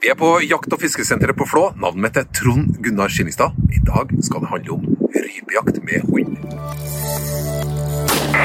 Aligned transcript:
Vi 0.00 0.08
er 0.08 0.16
på 0.16 0.28
jakt- 0.40 0.72
og 0.72 0.80
fiskesenteret 0.80 1.36
på 1.36 1.44
Flå. 1.44 1.66
Navnet 1.76 2.00
mitt 2.00 2.16
er 2.16 2.28
Trond 2.32 2.78
Gunnar 2.80 3.12
Skinnestad. 3.12 3.52
I 3.68 3.82
dag 3.84 4.08
skal 4.24 4.40
det 4.40 4.48
handle 4.48 4.72
om 4.78 4.86
rypejakt 5.12 5.80
med 5.84 6.06
hund. 6.08 6.38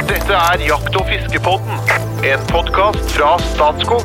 Dette 0.09 0.35
er 0.35 0.65
Jakt- 0.67 0.97
og 0.99 1.05
fiskepodden, 1.07 1.79
en 2.27 2.43
podkast 2.49 3.13
fra 3.15 3.29
Statskog. 3.53 4.03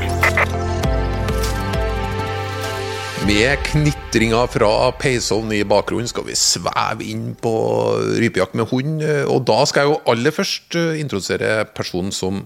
Med 3.26 3.66
knitringa 3.66 4.44
fra 4.54 4.70
peisovnen 5.02 5.58
i 5.58 5.66
bakgrunnen 5.66 6.06
skal 6.06 6.28
vi 6.30 6.38
sveve 6.38 7.02
inn 7.02 7.34
på 7.34 7.56
rypejakt 8.22 8.54
med 8.54 8.70
hund. 8.70 9.02
Og 9.26 9.42
da 9.50 9.58
skal 9.66 9.88
jeg 9.88 9.96
jo 9.96 10.00
aller 10.14 10.38
først 10.38 10.78
eh, 10.78 11.02
introdusere 11.02 11.64
personen 11.74 12.14
som 12.14 12.44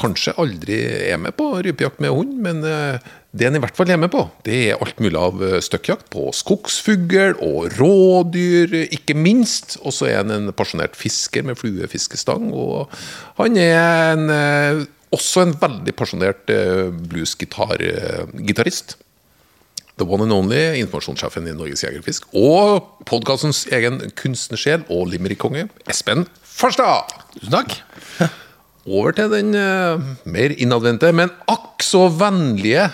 kanskje 0.00 0.34
aldri 0.40 0.82
er 1.12 1.18
med 1.20 1.36
på 1.38 1.52
rypejakt 1.62 2.00
med 2.02 2.10
hund, 2.10 2.38
men 2.42 2.64
eh, 2.66 3.12
det 3.32 3.46
han 3.48 3.56
i 3.56 3.60
hvert 3.62 3.76
fall 3.78 3.88
er 3.88 3.96
med 4.00 4.10
på, 4.12 4.26
det 4.44 4.56
er 4.68 4.80
alt 4.84 4.98
mulig 5.00 5.16
av 5.16 5.42
eh, 5.44 5.60
støkkjakt 5.64 6.10
på 6.12 6.26
skogsfugl 6.36 7.38
og 7.40 7.72
rådyr, 7.78 8.74
ikke 8.92 9.16
minst. 9.16 9.78
Og 9.80 9.92
så 9.96 10.10
er 10.10 10.18
han 10.20 10.34
en 10.34 10.52
pasjonert 10.56 10.98
fisker 10.98 11.42
med 11.48 11.56
fluefiskestang, 11.60 12.52
og 12.52 12.92
han 13.40 13.56
er 13.56 14.12
en, 14.12 14.28
eh, 14.36 14.84
også 15.16 15.46
en 15.46 15.56
veldig 15.60 15.94
pasjonert 15.96 16.44
bluesgitarist. 17.08 18.96
The 20.00 20.06
one 20.08 20.24
and 20.24 20.32
only, 20.32 20.80
informasjonssjefen 20.80 21.48
i 21.50 21.52
Norges 21.56 21.84
Jegerfisk, 21.84 22.24
og 22.32 23.04
podkastens 23.08 23.66
egen 23.72 24.00
kunstnersjel 24.16 24.86
og 24.90 25.10
limerickkonge, 25.12 25.68
Espen 25.92 26.24
Farstad. 26.42 27.12
Tusen 27.36 27.52
takk. 27.52 27.76
Over 28.88 29.14
til 29.14 29.30
den 29.30 29.52
eh, 29.54 30.00
mer 30.26 30.54
innadvendte, 30.56 31.12
men 31.14 31.30
akk 31.50 31.84
så 31.86 32.08
vennlige 32.10 32.88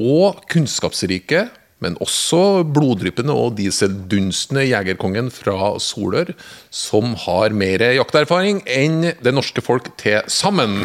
og 0.00 0.44
kunnskapsrike, 0.52 1.48
men 1.82 1.96
også 2.02 2.62
bloddryppende 2.70 3.34
og 3.34 3.56
dieseldunstende 3.58 4.68
jegerkongen 4.68 5.32
fra 5.34 5.74
Solør, 5.82 6.30
som 6.70 7.16
har 7.24 7.56
mer 7.56 7.82
jakterfaring 7.98 8.62
enn 8.70 9.10
det 9.18 9.34
norske 9.34 9.64
folk 9.64 9.90
til 10.00 10.22
sammen. 10.30 10.78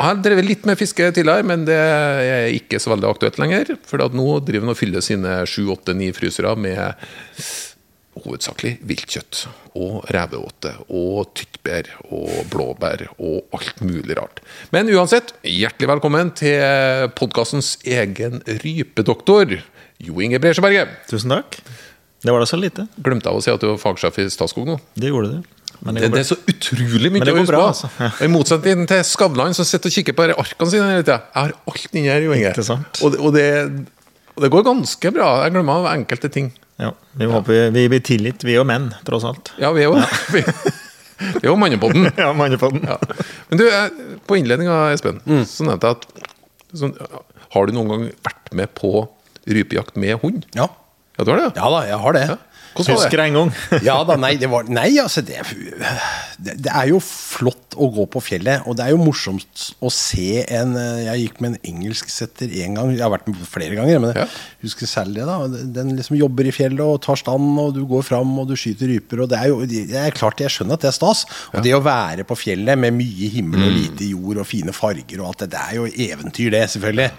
Jeg 0.00 0.06
har 0.08 0.20
drevet 0.24 0.46
litt 0.46 0.62
med 0.68 0.78
fiske 0.80 1.10
tidligere, 1.12 1.44
men 1.44 1.66
det 1.68 1.76
er 1.76 2.46
ikke 2.56 2.78
så 2.80 2.94
veldig 2.94 3.08
aktuelt 3.08 3.40
lenger. 3.40 3.74
For 3.88 4.00
nå 4.00 4.28
driver 4.44 4.64
han 4.64 4.72
og 4.72 4.78
fyller 4.78 5.04
sine 5.04 5.42
sju, 5.44 5.66
åtte, 5.74 5.92
ni 5.96 6.08
frysere 6.16 6.54
med 6.56 6.80
hovedsakelig 8.20 8.78
viltkjøtt. 8.90 9.44
Og 9.78 10.04
reveåte 10.12 10.72
og 10.88 11.30
tyttbær 11.38 11.90
og 12.10 12.30
blåbær 12.52 13.06
og 13.18 13.44
alt 13.56 13.80
mulig 13.86 14.16
rart. 14.18 14.40
Men 14.74 14.90
uansett, 14.92 15.32
hjertelig 15.46 15.88
velkommen 15.92 16.32
til 16.38 17.08
podkastens 17.18 17.76
egen 17.86 18.42
rypedoktor, 18.64 19.58
Jo 20.00 20.20
Inge 20.24 20.40
Bresjeberget. 20.40 20.88
Tusen 21.10 21.32
takk. 21.34 21.60
Det 22.20 22.32
var 22.34 22.42
da 22.42 22.48
så 22.48 22.58
lite. 22.60 22.86
Glemte 23.00 23.30
jeg 23.30 23.36
å 23.38 23.42
si 23.44 23.52
at 23.52 23.62
du 23.62 23.70
var 23.70 23.78
fagsjef 23.80 24.18
i 24.20 24.26
Statskog 24.32 24.66
nå? 24.68 24.74
Det 24.98 25.08
gjorde 25.12 25.38
du. 25.38 25.56
Men 25.80 25.96
Det, 25.96 26.02
det 26.02 26.10
det 26.12 26.20
er 26.20 26.26
så 26.28 26.36
utrolig 26.50 27.08
mye 27.14 27.24
å 27.24 27.36
huske 27.38 27.54
på. 27.56 27.60
altså. 27.64 27.88
Ja. 27.96 28.10
I 28.26 28.28
motsetning 28.28 28.82
til 28.90 29.00
Skavlan, 29.08 29.54
som 29.56 29.64
sitter 29.64 29.88
og 29.88 29.94
kikker 29.96 30.16
på 30.18 30.26
arkene 30.34 30.68
sine 30.74 30.90
hele 30.90 31.04
tida. 31.06 31.20
Jeg 31.30 31.46
har 31.46 31.54
alt 31.72 31.96
inni 31.96 32.10
her, 32.12 32.26
Jo 32.26 32.34
Inge. 32.36 32.52
Og, 33.00 33.14
det- 33.14 33.20
og, 33.20 33.30
det, 33.38 33.46
og 34.36 34.42
det 34.44 34.50
går 34.52 34.64
ganske 34.66 35.10
bra. 35.14 35.28
Jeg 35.44 35.54
glemmer 35.54 35.80
av 35.82 35.88
enkelte 35.94 36.30
ting. 36.32 36.50
Ja, 36.80 36.92
vi 37.20 37.26
håper 37.28 37.56
ja. 37.56 37.64
vi 37.74 37.82
blir 37.92 38.00
tilgitt, 38.06 38.44
vi 38.46 38.54
og 38.60 38.66
menn, 38.70 38.88
tross 39.04 39.26
alt. 39.28 39.50
Ja, 39.60 39.70
vi 39.76 39.82
er 39.84 39.90
jo 39.90 39.98
vi, 40.34 40.40
vi 41.20 41.42
er 41.42 41.50
jo 41.50 41.56
mannepodden. 41.60 42.08
Ja, 42.22 42.30
mannepodden. 42.36 42.86
Ja. 42.88 42.96
Men 43.50 43.60
du, 43.60 43.66
jeg- 43.68 44.20
på 44.30 44.38
innledninga, 44.40 44.78
Espen, 44.94 45.18
så 45.48 45.66
nevnte 45.68 45.90
jeg 45.90 45.98
at 45.98 46.28
så, 46.80 46.88
Har 47.52 47.66
du 47.66 47.74
noen 47.74 47.90
gang 47.90 48.04
vært 48.24 48.52
med 48.56 48.70
på 48.78 48.92
rypejakt 49.50 49.96
med 50.00 50.20
hund? 50.22 50.44
Ja. 50.56 50.68
Ja, 51.18 51.24
du 51.26 51.32
har 51.34 51.40
det? 51.42 51.48
ja 51.58 51.68
da, 51.74 51.80
jeg 51.88 51.98
har 52.00 52.16
det. 52.16 52.22
Ja. 52.30 52.36
Hvordan 52.74 52.94
var 52.94 53.00
Husker 53.02 53.18
det? 53.18 53.24
jeg 53.24 53.32
en 53.32 53.38
gang. 53.38 53.52
Ja 53.88 53.96
da, 54.06 54.14
nei, 54.20 54.34
det 54.38 54.48
var 54.52 54.68
Nei, 54.70 54.88
altså, 55.02 55.22
det, 55.26 55.40
det, 56.38 56.54
det 56.64 56.70
er 56.70 56.86
jo 56.92 57.00
flott 57.02 57.74
å 57.80 57.88
gå 57.94 58.04
på 58.12 58.20
fjellet. 58.22 58.62
Og 58.70 58.76
det 58.78 58.84
er 58.86 58.92
jo 58.94 59.00
morsomt 59.02 59.64
å 59.82 59.90
se 59.94 60.44
en 60.46 60.76
eh, 60.78 61.00
Jeg 61.08 61.24
gikk 61.24 61.40
med 61.42 61.52
en 61.56 61.72
engelsksetter 61.72 62.52
én 62.62 62.76
gang. 62.78 62.92
Jeg 62.94 63.02
har 63.04 63.12
vært 63.12 63.26
med 63.30 63.40
flere 63.50 63.74
ganger, 63.78 63.98
men 64.04 64.14
Ja. 64.14 64.26
jeg 64.60 64.68
husker 64.70 64.90
særlig 64.90 65.20
det. 65.22 65.26
da 65.26 65.64
Den 65.80 65.92
liksom 65.98 66.18
jobber 66.20 66.46
i 66.50 66.54
fjellet 66.54 66.84
og 66.84 67.00
tar 67.06 67.18
stand, 67.20 67.50
og 67.62 67.74
du 67.76 67.82
går 67.90 68.06
fram 68.06 68.32
og 68.42 68.48
du 68.50 68.56
skyter 68.58 68.90
ryper. 68.94 69.24
Og 69.26 69.32
det 69.32 69.38
er 69.42 69.50
jo 69.52 69.60
det 69.66 69.98
er 70.04 70.14
klart 70.16 70.40
jeg 70.44 70.54
skjønner 70.54 70.78
at 70.78 70.86
det 70.86 70.92
er 70.92 70.98
stas. 71.00 71.24
Og 71.54 71.62
det 71.66 71.74
å 71.76 71.82
være 71.84 72.26
på 72.28 72.38
fjellet 72.38 72.78
med 72.78 72.94
mye 72.98 73.30
himmel 73.34 73.66
og 73.66 73.74
lite 73.76 74.08
jord 74.14 74.42
og 74.44 74.48
fine 74.50 74.74
farger 74.76 75.20
og 75.24 75.32
alt 75.32 75.44
det, 75.46 75.50
det 75.56 75.66
er 75.66 75.78
jo 75.80 75.90
eventyr, 75.90 76.50
det, 76.54 76.64
selvfølgelig. 76.76 77.10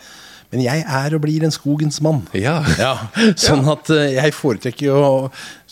Men 0.52 0.66
jeg 0.66 0.84
er 0.84 1.14
og 1.16 1.22
blir 1.24 1.46
en 1.48 1.54
skogens 1.54 2.02
mann. 2.04 2.26
Ja. 2.36 2.58
Ja, 2.80 2.94
sånn 3.40 3.64
at 3.72 3.92
eh, 3.94 4.18
jeg 4.18 4.36
foretrekker 4.36 4.90
jo, 4.90 5.04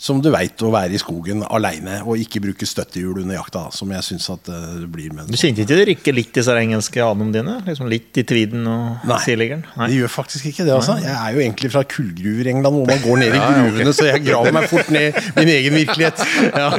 som 0.00 0.16
du 0.24 0.30
veit, 0.32 0.56
å 0.64 0.70
være 0.72 0.94
i 0.96 0.98
skogen 1.00 1.42
aleine 1.52 1.98
og 2.08 2.16
ikke 2.22 2.40
bruke 2.40 2.64
støttehjul 2.64 3.18
under 3.20 3.36
jakta, 3.36 3.66
som 3.76 3.90
jeg 3.92 4.06
syns 4.06 4.30
at 4.32 4.48
eh, 4.48 4.62
det 4.80 4.86
blir 4.88 5.10
med 5.12 5.28
Du 5.28 5.36
kjente 5.36 5.60
ikke 5.66 5.76
det 5.76 5.84
rykker 5.90 6.16
litt 6.16 6.30
i 6.32 6.38
disse 6.40 6.54
engelske 6.56 7.02
anene 7.04 7.34
dine? 7.34 7.56
Liksom 7.66 7.90
Litt 7.92 8.16
i 8.16 8.24
tviden 8.24 8.64
og 8.70 9.04
Nei, 9.10 9.18
siligeren? 9.26 9.66
det 9.76 9.98
gjør 9.98 10.12
faktisk 10.14 10.48
ikke 10.48 10.64
det. 10.64 10.72
altså 10.78 10.96
Jeg 11.02 11.12
er 11.12 11.34
jo 11.36 11.42
egentlig 11.44 11.70
fra 11.74 11.82
kullgruver 11.84 12.48
i 12.48 12.54
England, 12.54 12.78
hvor 12.80 12.88
man 12.88 13.02
går 13.04 13.20
ned 13.24 13.36
i 13.36 13.40
ja, 13.42 13.50
gruvene, 13.58 13.92
så 14.00 14.08
jeg 14.08 14.24
graver 14.24 14.56
meg 14.56 14.68
fort 14.72 14.88
ned 14.96 15.20
i 15.20 15.36
min 15.42 15.52
egen 15.58 15.76
virkelighet. 15.82 16.24
Ja, 16.48 16.70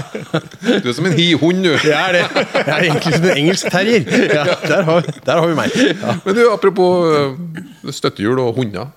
Du 0.81 0.90
er 0.90 0.98
som 0.98 1.12
en 1.12 1.18
hi-hund, 1.22 1.62
du. 1.68 1.72
Jeg 1.78 1.94
er 1.94 2.18
det. 2.18 2.26
Jeg 2.58 2.74
er 2.74 2.88
egentlig 2.90 3.14
som 3.20 3.30
en 3.30 3.38
engelsk 3.38 3.70
terrier. 3.78 4.10
Ja, 4.34 4.48
der, 4.66 4.84
har, 4.90 5.12
der 5.30 5.44
har 5.44 5.48
vi 5.54 5.60
meg. 5.62 5.78
Ja. 5.94 6.18
Men 6.26 6.38
du, 6.42 6.44
apropos 6.50 7.14
øh, 7.14 7.94
støttehjul 7.94 8.42
og 8.48 8.58
hunder. 8.58 8.90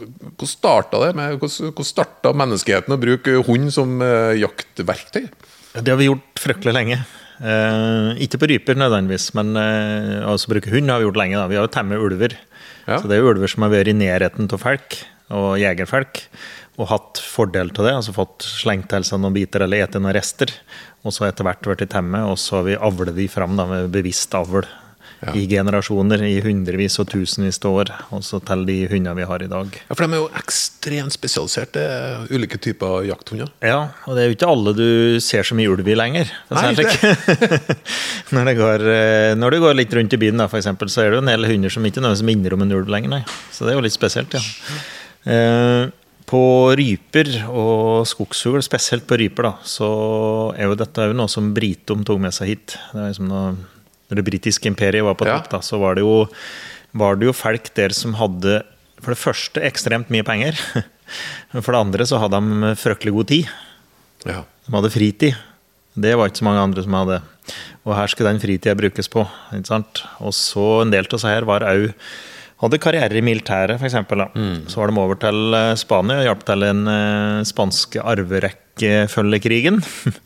Hvordan 0.00 0.50
starta 0.50 1.00
det? 1.04 1.14
med 1.18 1.38
Hvordan, 1.40 1.86
starta 1.86 2.32
menneskeheten 2.36 2.94
å 2.94 3.00
bruke 3.00 3.40
hund 3.46 3.72
som 3.74 3.98
øh, 4.04 4.34
jaktverktøy? 4.40 5.26
Det 5.76 5.90
har 5.92 5.98
vi 6.00 6.08
gjort 6.08 6.40
fryktelig 6.40 6.74
lenge. 6.74 7.00
Eh, 7.40 8.20
ikke 8.26 8.40
på 8.42 8.50
ryper 8.50 8.76
nødvendigvis, 8.76 9.30
men 9.38 9.54
eh, 9.56 10.20
altså 10.28 10.50
bruke 10.52 10.72
hund 10.72 10.92
har 10.92 11.00
vi 11.00 11.08
gjort 11.08 11.20
lenge. 11.20 11.38
Da. 11.38 11.46
Vi 11.50 11.58
har 11.58 11.68
jo 11.68 11.72
temmet 11.72 12.02
ulver. 12.02 12.36
Ja. 12.86 12.98
Så 12.98 13.08
det 13.08 13.16
er 13.16 13.22
jo 13.22 13.32
ulver 13.32 13.50
som 13.50 13.64
har 13.64 13.72
vært 13.72 13.92
i 13.92 13.96
nærheten 13.96 14.50
av 14.50 14.60
folk, 14.60 14.98
og 15.30 15.52
jegerfolk, 15.62 16.24
og 16.80 16.90
hatt 16.90 17.20
fordel 17.22 17.72
av 17.76 17.86
det. 17.86 17.94
Altså 18.00 18.16
fått 18.16 18.44
slengt 18.44 18.90
til 18.92 19.06
seg 19.06 19.22
noen 19.22 19.36
biter 19.36 19.64
eller 19.64 19.86
spist 19.86 20.00
noen 20.00 20.16
rester. 20.16 20.52
Og 21.06 21.16
så 21.16 21.28
etter 21.28 21.46
hvert 21.46 21.64
blitt 21.64 21.92
temmet, 21.92 22.26
og 22.28 22.36
så 22.40 22.60
har 22.60 22.68
vi 22.68 22.76
avlet 22.76 23.16
de 23.16 23.28
fram 23.32 23.56
da, 23.56 23.68
med 23.68 23.92
bevisst 23.94 24.34
avl. 24.36 24.66
Ja. 25.20 25.34
I 25.36 25.42
generasjoner, 25.50 26.22
i 26.24 26.38
hundrevis 26.40 26.96
og 27.02 27.10
tusenvis 27.12 27.58
av 27.60 27.74
år. 27.82 27.90
Og 28.16 28.22
så 28.24 28.40
til 28.40 28.64
de 28.68 28.76
hundene 28.88 29.12
vi 29.18 29.26
har 29.28 29.44
i 29.44 29.50
dag. 29.52 29.74
Ja, 29.76 29.92
For 29.92 30.06
de 30.06 30.16
er 30.16 30.22
jo 30.22 30.30
ekstremt 30.40 31.12
spesialiserte, 31.12 31.84
ulike 32.32 32.60
typer 32.62 33.04
jakthunder. 33.08 33.50
Ja, 33.64 33.90
og 34.06 34.16
det 34.16 34.24
er 34.24 34.30
jo 34.30 34.38
ikke 34.38 34.50
alle 34.50 34.74
du 34.78 34.88
ser 35.20 35.44
mye 35.58 35.68
ulv 35.72 35.88
i 35.88 35.98
lenger. 35.98 36.32
Nei, 36.56 36.66
det 36.78 36.88
når, 38.34 38.48
det 38.48 38.56
går, 38.60 38.86
eh, 38.94 39.34
når 39.36 39.56
du 39.56 39.60
går 39.66 39.76
litt 39.76 39.96
rundt 39.96 40.16
i 40.16 40.20
byen, 40.20 40.40
da, 40.40 40.48
for 40.48 40.60
eksempel, 40.62 40.88
så 40.92 41.04
er 41.04 41.10
det 41.10 41.20
jo 41.20 41.24
en 41.26 41.32
del 41.32 41.48
hunder 41.50 41.72
som 41.74 41.84
ikke 41.84 42.00
nødvendigvis 42.00 42.28
minner 42.30 42.56
om 42.56 42.64
en 42.64 42.76
ulv 42.80 42.92
lenger. 42.92 43.18
Nei. 43.18 43.24
Så 43.52 43.66
det 43.66 43.74
er 43.74 43.80
jo 43.80 43.84
litt 43.84 43.96
spesielt, 43.96 44.36
ja. 44.36 44.44
Eh, 45.28 45.90
på 46.30 46.42
ryper 46.78 47.28
og 47.50 48.06
skogsfugl, 48.06 48.62
spesielt 48.62 49.06
på 49.08 49.18
ryper, 49.18 49.48
da, 49.48 49.52
så 49.66 49.90
er 50.54 50.70
jo 50.70 50.78
dette 50.78 51.08
jo 51.10 51.16
noe 51.18 51.30
som 51.32 51.50
britene 51.56 52.06
tok 52.06 52.20
med 52.22 52.36
seg 52.36 52.52
hit. 52.52 52.76
Det 52.92 53.00
er 53.00 53.10
liksom 53.10 53.30
noe, 53.30 53.54
når 54.10 54.20
det 54.20 54.26
britiske 54.26 54.66
imperiet 54.70 55.04
var 55.06 55.14
på 55.18 55.26
Ja. 55.28 55.38
topp, 55.38 55.50
da, 55.54 55.60
så 55.64 55.78
var 55.80 55.94
det, 55.96 56.02
jo, 56.04 56.26
var 56.98 57.16
det 57.16 57.28
jo 57.30 57.32
folk 57.36 57.70
der 57.78 57.94
som 57.94 58.14
hadde 58.18 58.60
for 59.00 59.14
det 59.14 59.20
første 59.22 59.62
ekstremt 59.64 60.10
mye 60.12 60.26
penger. 60.26 60.58
Men 61.54 61.62
for 61.64 61.72
det 61.72 61.80
andre 61.80 62.06
så 62.10 62.18
hadde 62.20 62.36
de 62.42 62.74
fryktelig 62.76 63.14
god 63.16 63.30
tid. 63.30 63.46
Ja. 64.26 64.42
De 64.66 64.74
hadde 64.76 64.90
fritid. 64.92 65.38
Det 66.00 66.12
var 66.18 66.28
ikke 66.30 66.42
så 66.42 66.46
mange 66.46 66.62
andre 66.66 66.82
som 66.84 66.94
hadde. 66.98 67.20
Og 67.86 67.94
her 67.96 68.10
skulle 68.12 68.30
den 68.34 68.42
fritida 68.42 68.74
brukes 68.78 69.08
på. 69.10 69.24
ikke 69.56 69.70
sant? 69.72 70.02
Og 70.20 70.34
så 70.36 70.82
en 70.82 70.92
del 70.92 71.06
av 71.08 71.14
disse 71.16 71.30
her 71.32 71.46
var 71.48 71.64
òg 71.66 71.88
hadde 72.60 72.76
karriere 72.82 73.16
i 73.16 73.22
militæret, 73.24 73.80
f.eks. 73.80 73.94
Mm. 74.36 74.66
Så 74.68 74.76
var 74.82 74.90
de 74.92 75.00
over 75.00 75.16
til 75.16 75.54
eh, 75.56 75.70
Spania 75.80 76.18
og 76.20 76.26
hjalp 76.28 76.42
til 76.44 76.60
den 76.66 76.82
eh, 76.92 77.40
spanske 77.48 78.02
arverekkefølgekrigen. 78.04 79.80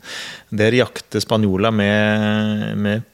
Der 0.59 0.75
jakter 0.75 1.23
spanjoler 1.23 1.71
med, 1.71 2.75
med 2.77 3.05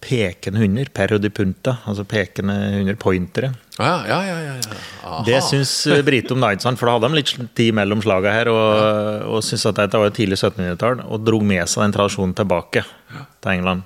pekende 0.00 0.60
hunder, 0.62 0.88
perro 0.94 1.18
di 1.18 1.30
punta, 1.34 1.76
altså 1.90 2.04
pekende 2.08 2.54
hunder, 2.76 2.98
pointere. 3.00 3.50
Ja, 3.78 3.94
ja, 4.06 4.18
ja. 4.26 4.36
ja, 4.42 4.54
ja. 4.58 5.16
Det 5.26 5.40
syns 5.46 5.72
Brite 6.06 6.34
om 6.34 6.42
da, 6.42 6.52
for 6.78 6.88
da 6.88 6.94
hadde 6.96 7.10
de 7.10 7.18
litt 7.18 7.34
tid 7.58 7.74
mellom 7.78 8.02
slaga 8.04 8.34
her, 8.34 8.50
og, 8.52 9.26
og 9.34 9.42
syntes 9.46 9.66
at 9.70 9.80
dette 9.82 10.02
var 10.02 10.14
tidlig 10.14 10.38
1700-tall, 10.38 11.02
og 11.06 11.26
dro 11.26 11.42
med 11.42 11.66
seg 11.66 11.86
den 11.86 11.98
tradisjonen 11.98 12.36
tilbake 12.38 12.86
til 12.86 13.52
England. 13.56 13.84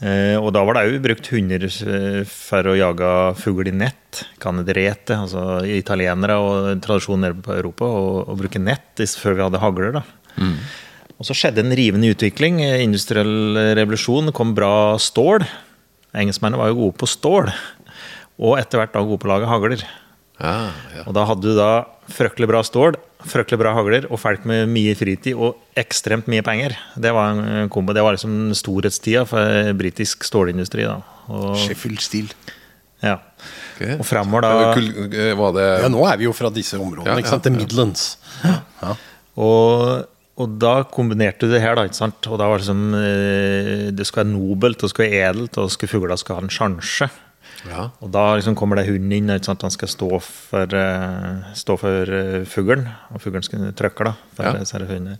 Eh, 0.00 0.36
og 0.40 0.48
da 0.56 0.62
var 0.64 0.78
det 0.78 0.84
òg 0.88 1.02
brukt 1.04 1.26
hunder 1.28 1.66
eh, 1.68 2.20
for 2.24 2.70
å 2.70 2.76
jage 2.78 3.08
fugl 3.42 3.68
i 3.68 3.74
nett. 3.76 4.22
Canadrete, 4.40 5.18
altså 5.26 5.60
italienere 5.68 6.38
og 6.40 6.70
tradisjonen 6.84 7.28
nede 7.28 7.44
på 7.44 7.52
Europa, 7.58 7.86
å 7.86 8.38
bruke 8.38 8.62
nett 8.62 9.04
før 9.20 9.36
vi 9.36 9.44
hadde 9.44 9.60
hagler. 9.62 10.00
da. 10.00 10.06
Og 11.20 11.26
så 11.28 11.36
skjedde 11.36 11.60
en 11.60 11.74
rivende 11.76 12.08
utvikling. 12.14 12.62
Industriell 12.80 13.58
revolusjon, 13.76 14.32
kom 14.32 14.54
bra 14.56 14.96
stål. 15.00 15.44
Engelskmennene 16.16 16.58
var 16.62 16.70
jo 16.72 16.78
gode 16.86 16.96
på 17.02 17.08
stål. 17.10 17.50
og 18.40 18.54
etter 18.56 18.80
hvert 18.80 18.94
da 18.94 19.02
gode 19.04 19.20
på 19.20 19.28
å 19.28 19.34
lage 19.34 19.48
hagler. 19.50 19.82
Ah, 20.40 20.70
ja. 20.96 21.02
Og 21.04 21.12
da 21.12 21.26
hadde 21.28 21.44
du 21.44 21.52
da 21.58 21.84
fryktelig 22.08 22.46
bra 22.48 22.62
stål, 22.64 22.96
fryktelig 23.28 23.58
bra 23.60 23.74
hagler 23.76 24.06
og 24.08 24.16
folk 24.22 24.46
med 24.48 24.70
mye 24.72 24.94
fritid 24.96 25.36
og 25.36 25.58
ekstremt 25.76 26.30
mye 26.32 26.40
penger. 26.46 26.72
Det 26.96 27.12
var 27.12 27.36
en 27.36 27.68
kombo. 27.68 27.92
Det 27.92 28.00
var 28.06 28.16
liksom 28.16 28.54
storhetstida 28.56 29.26
for 29.28 29.74
britisk 29.76 30.24
stålindustri. 30.24 30.86
da. 30.88 31.02
Og, 31.28 31.52
Sheffield 31.60 32.00
Steel. 32.00 32.32
ja. 33.04 33.18
Okay. 33.76 33.94
og 33.96 34.04
fremover 34.04 34.42
da 34.44 34.48
eh, 34.76 35.30
Var 35.32 35.52
det 35.56 35.66
Ja, 35.80 35.88
nå 35.88 36.02
er 36.04 36.18
vi 36.20 36.26
jo 36.26 36.32
fra 36.36 36.50
disse 36.52 36.76
områdene, 36.76 37.06
Ja, 37.08 37.14
ikke 37.16 37.30
sant? 37.30 37.46
ja, 37.46 37.48
The 37.48 37.54
ja. 37.54 37.60
Midlands. 37.62 38.02
Ja. 38.80 38.90
Og, 39.40 40.04
og 40.40 40.54
da 40.62 40.74
kombinerte 40.88 41.46
du 41.46 41.52
det 41.52 41.60
her, 41.62 41.74
da. 41.78 41.84
ikke 41.88 41.98
sant? 42.00 42.26
Og 42.30 42.38
da 42.40 42.46
var 42.50 42.62
det 42.62 42.66
som 42.68 42.80
eh, 42.96 43.90
Det 43.94 44.06
skal 44.08 44.24
være 44.24 44.32
nobelt, 44.32 44.80
og 44.80 44.88
det 44.88 44.92
skal 44.94 45.06
være 45.06 45.20
edelt, 45.30 45.58
og 45.60 45.70
skulle 45.74 45.92
fugla 45.92 46.16
skal 46.20 46.38
ha 46.40 46.44
en 46.46 46.52
sjanse. 46.54 47.10
Ja. 47.68 47.90
Og 48.00 48.08
da 48.14 48.22
liksom 48.38 48.54
kommer 48.56 48.80
det 48.80 48.86
hunden 48.88 49.12
inn, 49.12 49.28
ikke 49.34 49.50
sant? 49.50 49.62
han 49.66 49.74
skal 49.74 49.90
stå 49.92 50.10
for, 50.24 50.76
eh, 50.80 51.54
stå 51.60 51.76
for 51.82 52.14
eh, 52.18 52.44
fuglen. 52.48 52.86
Og 53.12 53.20
fuglen 53.20 53.44
skal 53.44 53.70
trykke 53.76 54.06
da, 54.10 54.14
for 54.36 54.48
Ja. 54.48 54.54
disse 54.58 54.80
hundene. 54.80 55.18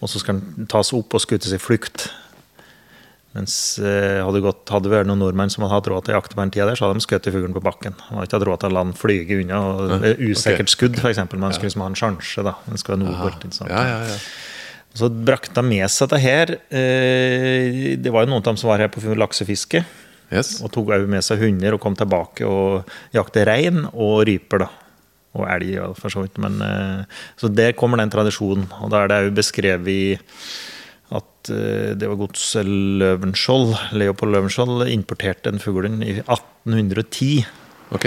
Og 0.00 0.08
så 0.08 0.20
skal 0.20 0.40
den 0.40 0.66
tas 0.68 0.92
opp 0.96 1.12
og 1.16 1.20
skutes 1.20 1.52
i 1.52 1.60
flukt. 1.60 2.08
Mens 3.34 3.80
eh, 3.82 4.20
hadde, 4.22 4.40
gått, 4.44 4.62
hadde 4.70 4.90
vært 4.92 5.08
noen 5.10 5.18
nordmenn 5.18 5.50
som 5.50 5.64
hadde 5.64 5.74
hatt 5.74 5.88
råd 5.90 6.04
til 6.06 6.14
å 6.14 6.18
jakte 6.20 6.36
på 6.38 6.42
den 6.44 6.52
tida, 6.54 6.66
der, 6.70 6.78
så 6.78 6.86
hadde 6.86 7.00
de 7.00 7.02
skutt 7.02 7.26
fuglen 7.34 7.56
på 7.56 7.62
bakken. 7.64 7.96
De 7.98 8.14
hadde 8.14 8.28
ikke 8.28 8.38
hatt 8.38 8.46
råd 8.46 8.60
til 8.62 8.70
å 8.70 8.74
la 8.76 8.84
den 8.86 8.92
flyge 9.00 9.38
unna. 9.42 9.58
Og, 9.74 9.94
Ja, 10.06 10.12
Usikkert 10.30 10.68
okay. 10.68 10.74
skudd, 10.76 10.98
f.eks. 11.02 11.18
Man 11.34 11.52
skulle 11.56 11.66
liksom 11.72 11.82
ha 11.82 11.88
en 11.90 11.98
sjanse. 11.98 12.44
da. 12.46 12.52
Den 12.68 12.78
skulle 12.78 13.00
være 13.00 13.10
nobelt. 13.10 13.42
ikke 13.48 13.58
sant? 13.58 13.72
Ja, 13.74 13.82
ja, 13.90 13.98
ja. 14.12 14.18
Så 14.94 15.08
brakte 15.10 15.56
de 15.58 15.66
med 15.66 15.90
seg 15.90 16.08
det 16.12 16.20
her. 16.22 16.52
eh, 16.70 17.96
Det 17.98 18.12
var 18.14 18.24
jo 18.24 18.30
noen 18.30 18.42
av 18.42 18.48
dem 18.52 18.56
som 18.60 18.70
var 18.70 18.78
her 18.84 18.88
på 18.94 19.02
laksefiske. 19.18 19.84
Yes. 20.32 20.60
Og 20.62 20.70
tok 20.72 20.92
òg 20.94 21.06
med 21.10 21.22
seg 21.26 21.42
hunder 21.42 21.74
og 21.76 21.80
kom 21.82 21.94
tilbake 21.98 22.46
og 22.46 22.88
jakte 23.14 23.44
rein 23.46 23.84
og 23.92 24.24
ryper. 24.28 24.64
da. 24.64 24.68
Og 25.34 25.48
elg, 25.50 25.74
for 25.98 26.08
så 26.14 26.22
vidt. 26.22 26.38
Men, 26.38 26.60
eh, 26.62 27.04
så 27.36 27.50
der 27.52 27.72
kommer 27.74 27.98
den 27.98 28.10
tradisjonen. 28.10 28.68
Og 28.82 28.90
da 28.90 29.02
er 29.02 29.08
det 29.08 29.18
òg 29.24 29.34
beskrevet 29.34 29.88
i 29.88 30.18
at 31.14 31.50
eh, 31.50 31.94
det 31.98 32.08
var 32.08 32.16
godset 32.16 32.64
Løvenskiold, 32.66 33.74
Leopold 33.98 34.32
Løvenskiold, 34.32 34.86
importerte 34.94 35.50
den 35.50 35.58
fuglen 35.62 36.02
i 36.02 36.20
1810. 36.22 37.44
Ok. 37.92 38.06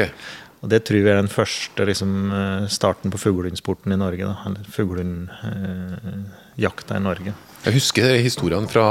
Og 0.64 0.70
det 0.72 0.80
tror 0.88 1.04
vi 1.06 1.12
er 1.12 1.20
den 1.22 1.30
første 1.30 1.86
liksom, 1.86 2.32
eh, 2.34 2.66
starten 2.74 3.12
på 3.14 3.20
fuglehundsporten 3.22 3.94
i 3.94 3.98
Norge. 4.00 4.26
Da. 4.26 4.36
Eller 4.50 4.64
fuglehundjakta 4.74 6.98
i 6.98 7.04
Norge. 7.04 7.34
Jeg 7.68 7.74
husker 7.76 8.16
historiene 8.24 8.68
fra, 8.72 8.86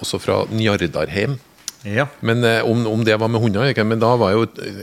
også 0.00 0.18
fra 0.22 0.36
Njardarheim. 0.52 1.38
Ja. 1.86 2.04
Men 2.20 2.44
eh, 2.44 2.60
om, 2.68 2.82
om 2.86 3.04
det 3.04 3.16
var 3.16 3.28
med 3.32 3.40
hunder, 3.40 3.64
ikke? 3.72 3.84
men 3.88 3.98
da 4.02 4.10
var 4.20 4.34
jo 4.34 4.42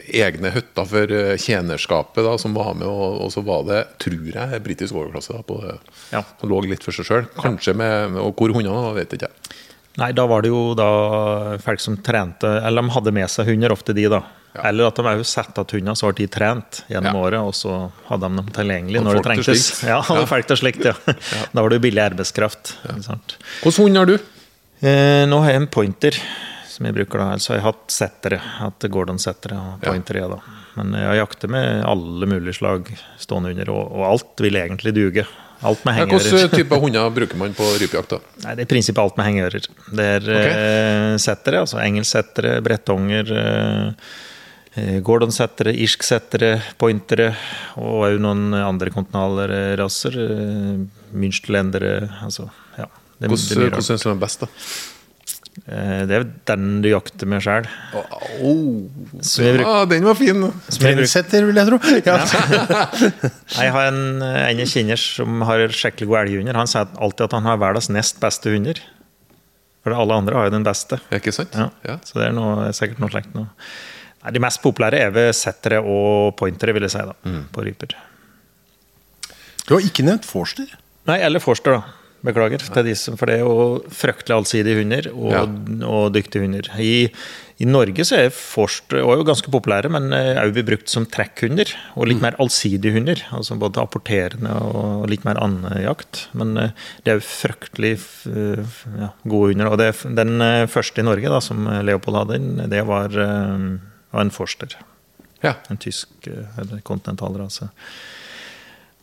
egne 0.10 0.50
hytter 0.56 0.86
for 0.90 1.12
eh, 1.14 1.36
tjenerskapet 1.38 2.26
da, 2.26 2.34
som 2.42 2.56
var 2.58 2.74
med, 2.74 2.88
og, 2.90 3.22
og 3.28 3.32
så 3.34 3.42
var 3.46 3.62
det, 3.68 3.84
tror 4.02 4.32
jeg, 4.34 4.64
britisk 4.66 4.96
overklasse 4.98 5.34
da, 5.38 5.44
på, 5.46 5.60
Ja. 6.16 6.24
som 6.42 6.50
lå 6.50 6.58
litt 6.66 6.82
for 6.86 6.92
seg 6.96 7.06
sjøl. 7.06 7.26
Kanskje 7.38 7.74
med 7.78 8.16
Og 8.18 8.34
hvor 8.40 8.50
hundene 8.56 8.74
var, 8.74 8.96
vet 8.98 9.14
ikke 9.14 9.30
jeg. 9.30 9.36
Nei, 9.98 10.12
da 10.18 10.26
var 10.30 10.42
det 10.46 10.50
jo 10.54 10.74
da 10.78 10.88
folk 11.64 11.82
som 11.82 11.96
trente 12.06 12.46
Eller 12.62 12.82
de 12.86 12.94
hadde 12.94 13.12
med 13.18 13.26
seg 13.34 13.48
hunder, 13.50 13.74
ofte 13.74 13.94
de, 13.98 14.06
da. 14.14 14.20
Ja. 14.56 14.64
Eller 14.70 14.88
at 14.88 14.96
de 14.98 15.04
òg 15.06 15.20
satte 15.28 15.62
at 15.62 15.72
hundene, 15.76 15.94
så 16.00 16.08
ble 16.10 16.24
de 16.26 16.28
trent 16.34 16.80
gjennom 16.90 17.14
Ja. 17.14 17.22
året, 17.28 17.40
og 17.46 17.54
så 17.54 17.92
hadde 18.08 18.30
de 18.30 18.36
dem 18.42 18.48
tilgjengelig 18.56 19.04
når 19.06 19.20
det 19.20 19.24
trengtes. 19.28 19.84
Ja, 19.86 20.00
og 20.00 20.24
Ja. 20.24 20.26
folk 20.26 20.48
til 20.48 20.58
slikt, 20.58 20.84
ja. 20.86 20.94
Da 21.54 21.62
var 21.62 21.70
det 21.70 21.78
jo 21.82 21.86
billig 21.90 22.02
arbeidskraft. 22.12 22.76
Hvilken 22.88 23.84
hund 23.84 23.98
har 23.98 24.06
du? 24.06 24.16
Eh, 24.82 25.26
nå 25.30 25.42
har 25.44 25.52
jeg 25.52 25.62
en 25.62 25.68
pointer 25.68 26.18
som 26.68 26.86
jeg 26.86 26.94
bruker 26.96 27.18
da. 27.20 27.32
Altså, 27.34 27.54
jeg 27.56 27.62
har 27.62 27.72
hatt 27.74 27.88
settere. 27.94 28.38
Hatt 28.40 28.80
Gordon-settere 28.90 29.58
og 29.58 29.82
pointere. 29.82 30.22
ja, 30.22 30.28
da. 30.28 30.40
Men 30.78 30.94
jeg 30.94 31.18
jakter 31.26 31.50
med 31.50 31.84
alle 31.86 32.26
mulige 32.30 32.54
slag 32.60 32.86
stående 33.18 33.50
under, 33.54 33.70
og, 33.74 33.92
og 33.98 34.04
alt 34.12 34.42
vil 34.46 34.54
egentlig 34.54 34.94
duge. 34.94 35.26
Alt 35.66 35.84
med 35.86 35.96
Ja, 35.98 36.06
hengeører. 36.06 36.34
Hvilken 36.38 36.58
type 36.62 36.78
hunder 36.80 37.10
bruker 37.10 37.36
man 37.38 37.54
på 37.58 37.66
rypejakt? 37.82 38.10
da? 38.10 38.20
Nei, 38.44 38.54
det 38.56 38.62
er 38.62 38.68
i 38.68 38.74
prinsippet 38.76 39.02
alt 39.02 39.18
med 39.18 39.26
hengeører. 39.26 39.68
Det 39.98 40.06
er 40.18 40.30
eh, 40.36 41.18
settere, 41.18 41.64
altså 41.66 41.80
engelsksettere, 41.82 42.60
brettonger, 42.62 43.32
eh, 43.34 43.88
eh, 43.88 43.94
Gordon-settere, 45.06 45.74
irsk-settere, 45.86 46.58
pointere, 46.78 47.32
og 47.80 48.04
òg 48.08 48.20
noen 48.22 48.54
andre 48.58 48.92
kontinentalraser. 48.94 50.18
Münchlendere 50.18 51.16
Münchtsländere, 51.18 51.96
altså 52.24 52.50
ja. 52.78 52.86
Det, 53.18 53.32
Hvordan 53.32 53.64
hvordan 53.64 53.86
syns 53.88 54.04
du 54.04 54.10
den 54.10 54.18
er 54.18 54.22
best? 54.22 54.44
da? 54.44 54.50
Eh, 55.66 56.02
det 56.06 56.16
er 56.16 56.26
den 56.52 56.66
du 56.84 56.90
jakter 56.92 57.30
med 57.30 57.42
sjøl. 57.42 57.66
Oh, 57.98 58.20
oh. 58.46 59.40
ja, 59.42 59.80
den 59.90 60.06
var 60.06 60.18
fin! 60.20 60.46
Trendsetter, 60.70 61.48
vil 61.48 61.58
jeg 61.58 61.72
tro. 61.72 61.80
Ja. 62.06 62.20
Jeg 63.58 63.74
har 63.74 63.90
en, 63.90 64.22
en 64.22 64.62
jeg 64.62 64.70
kjenner 64.70 65.02
som 65.02 65.42
har 65.48 65.64
skikkelig 65.74 66.12
god 66.12 66.20
elghunder. 66.22 66.60
Han 66.62 66.70
sier 66.70 66.94
alltid 67.02 67.26
at 67.28 67.36
han 67.40 67.50
har 67.50 67.60
verdens 67.62 67.90
nest 67.90 68.22
beste 68.22 68.54
hunder. 68.54 68.80
For 69.84 69.96
alle 69.96 70.18
andre 70.20 70.36
har 70.38 70.50
jo 70.50 70.58
den 70.58 70.68
beste. 70.68 71.00
Er 71.10 71.22
ikke 71.22 71.34
sant? 71.36 71.56
Ja. 71.58 71.70
Ja. 71.88 71.98
Så 72.06 72.20
det 72.20 72.30
er 72.30 72.36
noe, 72.38 72.70
sikkert 72.76 73.02
noe 73.02 73.12
slikt 73.14 73.34
noe. 73.38 73.50
Nei, 74.28 74.34
de 74.36 74.42
mest 74.44 74.60
populære 74.60 75.00
er 75.08 75.14
ved 75.16 75.30
settere 75.38 75.80
og 75.80 76.34
pointere, 76.36 76.74
vil 76.76 76.84
jeg 76.84 76.92
si, 76.98 77.06
da, 77.08 77.16
Mm. 77.24 77.46
på 77.56 77.64
ryper. 77.64 77.96
Du 79.68 79.76
har 79.76 79.84
ikke 79.88 80.04
nevnt 80.04 80.26
Forster. 80.28 80.68
Nei, 81.08 81.22
eller 81.24 81.40
forster, 81.40 81.78
da. 81.80 81.84
Beklager. 82.26 82.60
Til 82.60 82.84
de 82.84 82.96
som, 82.98 83.16
for 83.16 83.30
det 83.30 83.36
er 83.38 83.44
jo 83.46 83.84
fryktelig 83.94 84.34
allsidige 84.36 84.80
hunder 84.82 85.06
og, 85.14 85.32
Ja. 85.32 85.42
og 85.88 86.12
dyktige 86.16 86.42
hunder. 86.44 86.66
I, 86.82 87.10
I 87.62 87.66
Norge 87.70 88.04
så 88.04 88.18
er 88.26 88.30
forster 88.34 88.98
også 89.04 89.14
er 89.14 89.18
jo 89.22 89.28
ganske 89.30 89.52
populære, 89.54 89.90
men 89.94 90.10
òg 90.12 90.52
blir 90.52 90.66
brukt 90.66 90.90
som 90.90 91.06
trekkhunder. 91.06 91.70
Og 91.96 92.04
Mm. 92.04 92.10
litt 92.10 92.22
mer 92.26 92.36
allsidige 92.42 92.92
hunder. 92.98 93.22
Altså 93.32 93.56
både 93.58 93.80
apporterende 93.80 94.50
og 94.52 95.08
litt 95.08 95.24
mer 95.24 95.36
andejakt. 95.40 96.28
Men 96.34 96.58
eh, 96.58 96.70
det 97.06 97.12
er 97.14 97.20
jo 97.22 97.28
fryktelig 97.30 97.94
eh, 98.26 98.66
ja, 99.00 99.10
gode 99.26 99.54
hunder. 99.54 99.72
Og 99.72 99.78
det, 99.78 99.94
den 100.16 100.42
eh, 100.42 100.66
første 100.68 101.00
i 101.00 101.04
Norge 101.08 101.30
da, 101.30 101.40
som 101.40 101.64
Leopold 101.86 102.18
hadde, 102.28 102.36
inn, 102.42 102.70
det 102.70 102.84
var, 102.86 103.10
var 104.12 104.26
en 104.26 104.34
forster. 104.34 104.78
Ja. 105.44 105.58
En 105.70 105.78
tysk 105.82 106.30
eh, 106.30 106.60
eller 106.62 106.82
kontinentalrase. 106.86 107.70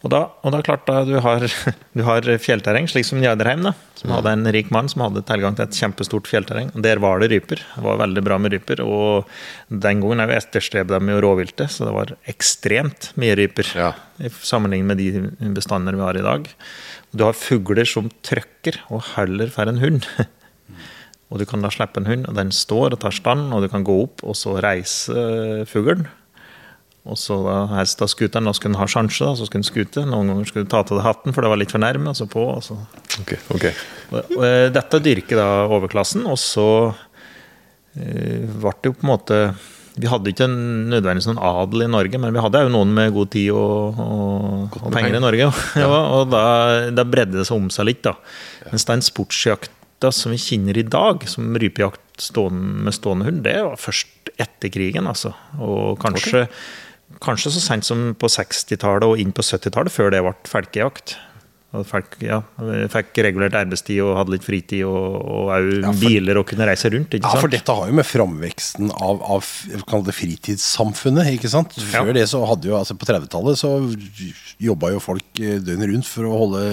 Og 0.05 0.11
da, 0.13 0.19
og 0.45 0.53
da 0.53 0.61
klart 0.61 0.83
da 0.85 0.99
du 1.09 1.15
har, 1.25 1.47
du 1.97 2.03
har 2.05 2.27
fjellterreng, 2.45 2.87
slik 2.93 3.07
som 3.09 3.23
Njarderheim, 3.23 3.63
da, 3.65 3.73
som 3.97 4.13
hadde 4.13 4.35
en 4.37 4.51
rik 4.53 4.69
mann 4.75 4.91
som 4.93 5.07
hadde 5.07 5.23
tilgang 5.25 5.57
til 5.57 5.65
et 5.65 5.79
kjempestort 5.81 6.29
fjellterreng. 6.29 6.69
Der 6.85 7.01
var 7.01 7.23
det 7.23 7.31
ryper. 7.33 7.63
Det 7.65 7.85
var 7.87 8.03
veldig 8.03 8.25
bra 8.27 8.39
med 8.43 8.53
ryper. 8.53 8.83
Og 8.85 9.31
den 9.71 10.05
gangen 10.05 10.21
er 10.21 10.29
vi 10.29 10.37
etterstrebet 10.37 10.93
de 10.93 11.17
jo 11.17 11.25
rovviltet, 11.25 11.73
så 11.73 11.89
det 11.89 11.97
var 11.97 12.13
ekstremt 12.35 13.15
mye 13.21 13.39
ryper. 13.41 13.73
Ja. 13.81 13.95
I 14.21 14.29
sammenlignet 14.45 14.93
med 14.93 15.01
de 15.01 15.53
bestander 15.57 15.97
vi 15.97 16.05
har 16.05 16.21
i 16.21 16.29
dag. 16.29 16.53
Du 17.17 17.25
har 17.25 17.39
fugler 17.39 17.89
som 17.89 18.13
trøkker 18.27 18.83
og 18.93 19.07
heller 19.15 19.49
for 19.57 19.73
en 19.73 19.81
hund. 19.81 20.11
Og 21.35 21.41
du 21.43 21.49
kan 21.51 21.65
da 21.65 21.71
slippe 21.75 21.99
en 21.99 22.07
hund, 22.07 22.29
og 22.31 22.37
den 22.39 22.53
står 22.55 22.95
og 22.95 23.01
tar 23.03 23.15
stand, 23.15 23.49
og 23.51 23.65
du 23.65 23.71
kan 23.73 23.83
gå 23.83 23.97
opp, 24.05 24.23
og 24.23 24.37
så 24.39 24.55
reise 24.63 25.65
fuglen. 25.67 26.07
Og 27.05 27.19
så 27.21 27.37
da 27.45 27.57
helst 27.75 28.01
da 28.01 28.07
skuteren, 28.09 28.47
da 28.49 28.55
skulle 28.57 28.73
den 28.73 28.81
ha 28.81 28.87
sjanse, 28.89 29.35
så 29.37 29.45
skulle 29.45 29.61
den 29.61 29.69
skute. 29.69 30.07
Noen 30.09 30.31
ganger 30.31 30.49
skulle 30.49 30.65
du 30.65 30.71
ta 30.73 30.81
til 30.87 30.97
deg 30.97 31.05
hatten, 31.05 31.35
for 31.35 31.45
det 31.45 31.51
var 31.53 31.61
litt 31.61 31.75
for 31.75 31.83
nærme, 31.83 32.15
og 32.15 32.17
så 32.17 32.29
på. 32.31 32.47
Og 32.55 32.63
så. 32.65 32.79
Ok. 33.21 33.35
ok. 33.59 33.67
Og, 33.67 34.19
og, 34.23 34.41
eh, 34.47 34.69
dette 34.73 35.03
dyrker 35.05 35.43
da 35.43 35.49
overklassen, 35.75 36.25
og 36.31 36.39
så 36.41 36.69
eh, 37.99 38.47
ble 38.47 38.73
det 38.79 38.93
jo 38.93 38.97
på 38.97 39.05
en 39.05 39.13
måte 39.13 39.41
Vi 39.95 40.09
hadde 40.11 40.33
ikke 40.33 40.49
nødvendigvis 40.49 41.29
noen 41.29 41.45
adel 41.45 41.85
i 41.85 41.93
Norge, 41.93 42.19
men 42.19 42.33
vi 42.35 42.43
hadde 42.43 42.65
jo 42.65 42.73
noen 42.73 42.97
med 42.97 43.13
god 43.15 43.31
tid 43.31 43.53
og, 43.55 44.01
og, 44.01 44.81
og 44.81 44.91
penger 44.95 45.21
i 45.21 45.23
Norge. 45.23 45.53
Ja. 45.79 45.91
og 46.17 46.33
da, 46.33 46.45
da 46.95 47.05
bredde 47.07 47.43
det 47.43 47.47
seg 47.51 47.61
om 47.61 47.69
seg 47.75 47.91
litt, 47.91 48.07
da. 48.07 48.17
Mens 48.73 48.89
den 48.89 49.05
sportsjakta 50.05 50.13
som 50.13 50.33
vi 50.33 50.39
kjenner 50.39 50.77
i 50.77 50.83
dag, 50.83 51.25
som 51.29 51.57
rypejakt 51.57 52.21
stående, 52.21 52.85
med 52.85 52.95
stående 52.95 53.27
hund, 53.27 53.45
det 53.45 53.63
var 53.63 53.77
først 53.77 54.31
etter 54.39 54.71
krigen, 54.71 55.07
altså. 55.07 55.35
Og 55.61 55.99
kanskje, 56.01 56.49
kanskje 57.21 57.53
så 57.53 57.61
sent 57.61 57.85
som 57.85 58.15
på 58.15 58.27
60-tallet 58.27 59.05
og 59.05 59.19
inn 59.19 59.33
på 59.33 59.43
70-tallet, 59.43 59.93
før 59.93 60.11
det 60.11 60.23
ble 60.23 60.35
felkejakt. 60.45 61.17
Og 61.75 61.83
folk 61.89 62.17
ja, 62.23 62.39
fikk 62.93 63.19
regulert 63.27 63.55
arbeidstid 63.59 63.99
og 64.05 64.13
hadde 64.21 64.35
litt 64.37 64.45
fritid 64.47 64.85
og 64.87 65.17
og 65.35 65.49
ja, 65.51 65.91
for- 65.91 66.01
biler 66.01 66.39
og 66.39 66.47
kunne 66.47 66.67
reise 66.69 66.91
rundt. 66.93 67.17
ikke 67.19 67.27
Ja, 67.35 67.41
for 67.41 67.51
dette 67.51 67.75
har 67.75 67.89
jo 67.91 67.97
med 67.99 68.07
framveksten 68.07 68.93
av, 68.95 69.21
av 69.27 70.05
det 70.07 70.15
fritidssamfunnet, 70.15 71.33
ikke 71.35 71.51
sant. 71.51 71.75
Før 71.91 72.07
Ja. 72.07 72.13
det 72.13 72.27
så 72.31 72.41
hadde 72.47 72.69
jo, 72.71 72.77
altså 72.79 72.95
på 72.99 73.07
30-tallet 73.09 73.59
så 73.59 73.73
jobba 74.63 74.93
jo 74.95 75.01
folk 75.03 75.25
eh, 75.41 75.59
døgnet 75.59 75.91
rundt 75.91 76.07
for 76.07 76.25
å 76.31 76.39
holde 76.45 76.65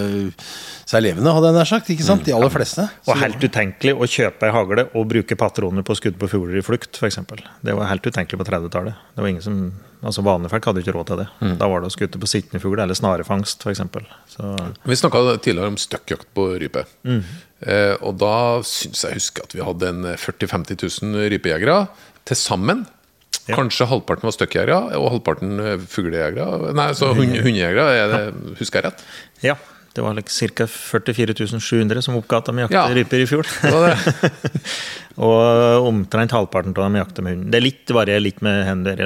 seg 0.86 1.02
levende, 1.02 1.32
hadde 1.34 1.50
jeg 1.50 1.58
nær 1.58 1.70
sagt. 1.72 1.90
Ikke 1.94 2.06
sant? 2.06 2.24
De 2.24 2.32
aller 2.36 2.52
fleste. 2.52 2.88
Og 3.08 3.18
helt 3.18 3.42
utenkelig 3.42 3.94
å 3.98 4.06
kjøpe 4.08 4.46
ei 4.48 4.52
hagle 4.54 4.86
og 4.94 5.08
bruke 5.10 5.36
patroner 5.38 5.82
på 5.86 5.96
skudd 5.98 6.18
på 6.20 6.28
fugler 6.30 6.58
i 6.60 6.66
flukt, 6.66 6.94
f.eks. 7.00 7.18
Det 7.62 7.74
var 7.76 7.90
helt 7.90 8.06
utenkelig 8.06 8.38
på 8.42 8.48
30-tallet. 8.50 8.94
Det 9.16 9.24
var 9.24 9.28
ingen 9.32 9.42
som, 9.44 9.72
altså 10.02 10.24
Vanlige 10.26 10.50
folk 10.52 10.66
hadde 10.68 10.82
ikke 10.82 10.94
råd 10.96 11.06
til 11.10 11.20
det. 11.22 11.26
Da 11.60 11.68
var 11.70 11.82
det 11.82 11.90
å 11.90 11.94
skutte 11.94 12.20
på 12.22 12.28
sittende 12.30 12.60
fugl 12.62 12.80
eller 12.82 12.98
snarefangst, 12.98 13.62
f.eks. 13.66 13.82
Så 14.34 14.52
Vi 14.88 14.98
snakka 14.98 15.22
tidligere 15.38 15.72
om 15.72 15.78
støkkjakt 15.80 16.28
på 16.36 16.48
rype. 16.62 16.84
Eh, 17.06 17.94
og 18.02 18.16
da 18.20 18.34
syns 18.66 19.04
jeg 19.06 19.18
husker 19.20 19.46
at 19.46 19.54
vi 19.54 19.62
hadde 19.62 19.92
en 19.92 20.02
40 20.18 20.48
000-50 20.50 21.04
000 21.14 21.30
rypejegere 21.36 21.78
til 22.28 22.38
sammen. 22.38 22.86
Ja. 23.48 23.56
Kanskje 23.58 23.88
halvparten 23.90 24.28
var 24.28 24.34
støkkjegere 24.36 24.80
og 24.98 25.08
halvparten 25.16 25.56
eh, 25.62 25.78
fuglejegere? 25.90 26.72
Nei, 26.78 26.88
så 26.98 27.12
hund, 27.16 27.38
hundejegere, 27.42 27.86
er 27.98 28.12
det, 28.16 28.56
husker 28.60 28.82
jeg 28.82 28.90
rett? 28.90 29.06
Ja. 29.46 29.58
Det 29.92 30.00
var 30.00 30.14
like 30.16 30.32
ca. 30.56 30.64
44 30.64 31.60
700 31.60 32.00
som 32.00 32.14
oppga 32.16 32.38
at 32.40 32.46
de 32.48 32.62
jakter 32.62 32.78
Ja. 32.78 32.86
ryper 32.96 33.20
i 33.20 33.26
fjor. 33.28 33.44
Det 33.44 33.72
det. 33.84 34.30
og 35.26 35.84
omtrent 35.90 36.32
halvparten 36.32 36.72
av 36.72 36.86
dem 36.86 36.96
jakter 36.96 37.26
med 37.26 37.34
hund. 37.36 37.50
Det 37.52 37.58
er 37.60 37.66
litt, 37.66 37.92
varierer 37.92 38.24
litt 38.24 38.40
med 38.40 38.62
hender 38.64 39.02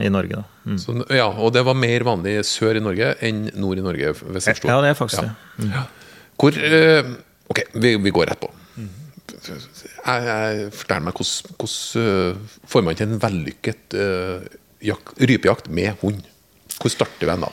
i, 0.00 0.08
Norge. 0.12 0.42
Mm. 0.66 0.78
Så, 0.82 0.96
ja, 1.14 1.26
og 1.30 1.52
det 1.54 1.62
var 1.66 1.78
mer 1.78 2.04
vanlig 2.06 2.36
sør 2.48 2.78
i 2.80 2.82
Norge 2.84 3.14
enn 3.24 3.46
nord 3.54 3.80
i 3.80 3.84
Norge, 3.86 4.12
hvis 4.18 4.48
jeg 4.50 4.58
forstår. 4.58 4.72
Ja, 4.74 4.80
det 4.84 4.92
er 4.92 4.98
faktisk 4.98 5.22
det. 5.22 5.32
Mm. 5.62 5.72
Hvor 6.36 6.60
eh, 6.68 7.14
Ok, 7.46 7.60
vi, 7.78 7.92
vi 8.02 8.10
går 8.10 8.26
rett 8.26 8.40
på. 8.42 8.48
Jeg, 9.46 10.22
jeg, 10.26 10.70
fortell 10.74 11.04
meg 11.06 11.14
hvordan, 11.14 11.52
hvordan 11.60 12.08
eh, 12.08 12.56
får 12.72 12.82
man 12.86 12.98
til 12.98 13.06
en 13.06 13.20
vellykket 13.22 13.94
uh, 13.94 14.48
jak- 14.82 15.14
rypejakt 15.22 15.70
med 15.70 15.94
hund? 16.02 16.24
Hvor 16.80 16.90
starter 16.92 17.28
vi 17.28 17.32
en 17.36 17.46
da? 17.46 17.52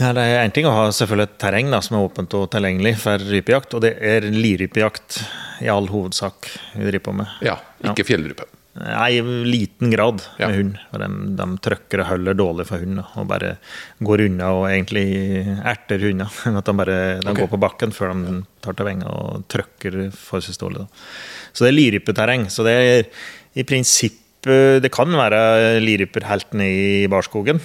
Ja, 0.00 0.12
det 0.16 0.22
er 0.22 0.44
en 0.46 0.54
ting 0.54 0.68
å 0.70 0.72
ha 0.72 0.86
selvfølgelig 0.94 1.26
et 1.28 1.34
terreng 1.42 1.74
da, 1.74 1.82
som 1.84 1.98
er 1.98 2.06
åpent 2.06 2.36
og 2.38 2.46
tilgjengelig 2.54 2.94
for 3.02 3.20
rypejakt, 3.34 3.74
og 3.76 3.82
det 3.84 3.96
er 3.98 4.24
lirypejakt 4.32 5.18
i 5.66 5.68
all 5.68 5.90
hovedsak 5.90 6.48
vi 6.78 6.86
driver 6.86 7.04
på 7.10 7.16
med. 7.18 7.34
Ja, 7.44 7.58
ikke 7.90 8.06
fjellrype. 8.08 8.46
Nei, 8.78 9.16
i 9.18 9.22
liten 9.50 9.90
grad 9.90 10.22
med 10.38 10.44
Ja. 10.44 10.48
hund. 10.54 10.76
De, 10.92 11.08
de 11.36 11.46
trøkker 11.58 12.04
og 12.04 12.06
holder 12.12 12.36
dårlig 12.38 12.66
for 12.68 12.78
hund 12.78 13.02
og 13.02 13.26
bare 13.26 13.56
går 13.98 14.22
unna 14.28 14.52
og 14.54 14.68
egentlig 14.70 15.42
erter 15.58 15.98
hunder. 16.06 16.30
At 16.60 16.70
de 16.70 16.76
bare 16.78 16.98
de 17.20 17.26
okay. 17.26 17.42
går 17.42 17.50
på 17.50 17.60
bakken 17.60 17.92
før 17.92 18.14
de 18.14 18.44
tar 18.62 18.78
til 18.78 18.86
venga 18.86 19.10
og 19.10 19.44
trøkker 19.50 19.98
forholdsvis. 20.14 20.60
Så 21.52 21.66
det 21.66 21.72
er 21.72 21.78
lirypeterreng. 21.80 22.46
Så 22.48 22.62
det 22.66 22.76
er 22.78 23.04
i 23.58 23.66
prinsippet 23.66 24.26
Det 24.40 24.88
kan 24.88 25.10
være 25.12 25.82
liryper 25.84 26.24
helt 26.24 26.54
ned 26.56 27.04
i 27.04 27.08
barskogen. 27.12 27.58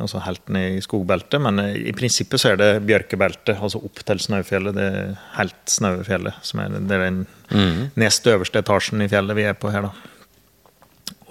Altså 0.00 0.22
helt 0.24 0.48
ned 0.48 0.78
i 0.78 0.80
skogbeltet, 0.80 1.36
men 1.44 1.58
i 1.60 1.92
prinsippet 1.92 2.40
så 2.40 2.54
er 2.54 2.56
det 2.56 2.70
bjørkebeltet, 2.88 3.58
altså 3.60 3.82
opp 3.84 4.00
til 4.08 4.22
Snaufjellet. 4.24 4.72
Det 4.78 4.86
er 4.88 5.10
helt 5.36 5.68
snaue 5.68 6.00
fjellet, 6.06 6.38
som 6.40 6.62
er, 6.64 6.78
det 6.80 6.96
er 6.96 7.04
den 7.10 7.26
nest 8.00 8.24
øverste 8.32 8.62
etasjen 8.64 9.04
i 9.04 9.10
fjellet 9.12 9.36
vi 9.36 9.44
er 9.50 9.58
på 9.58 9.68
her, 9.74 9.90
da. 9.90 10.11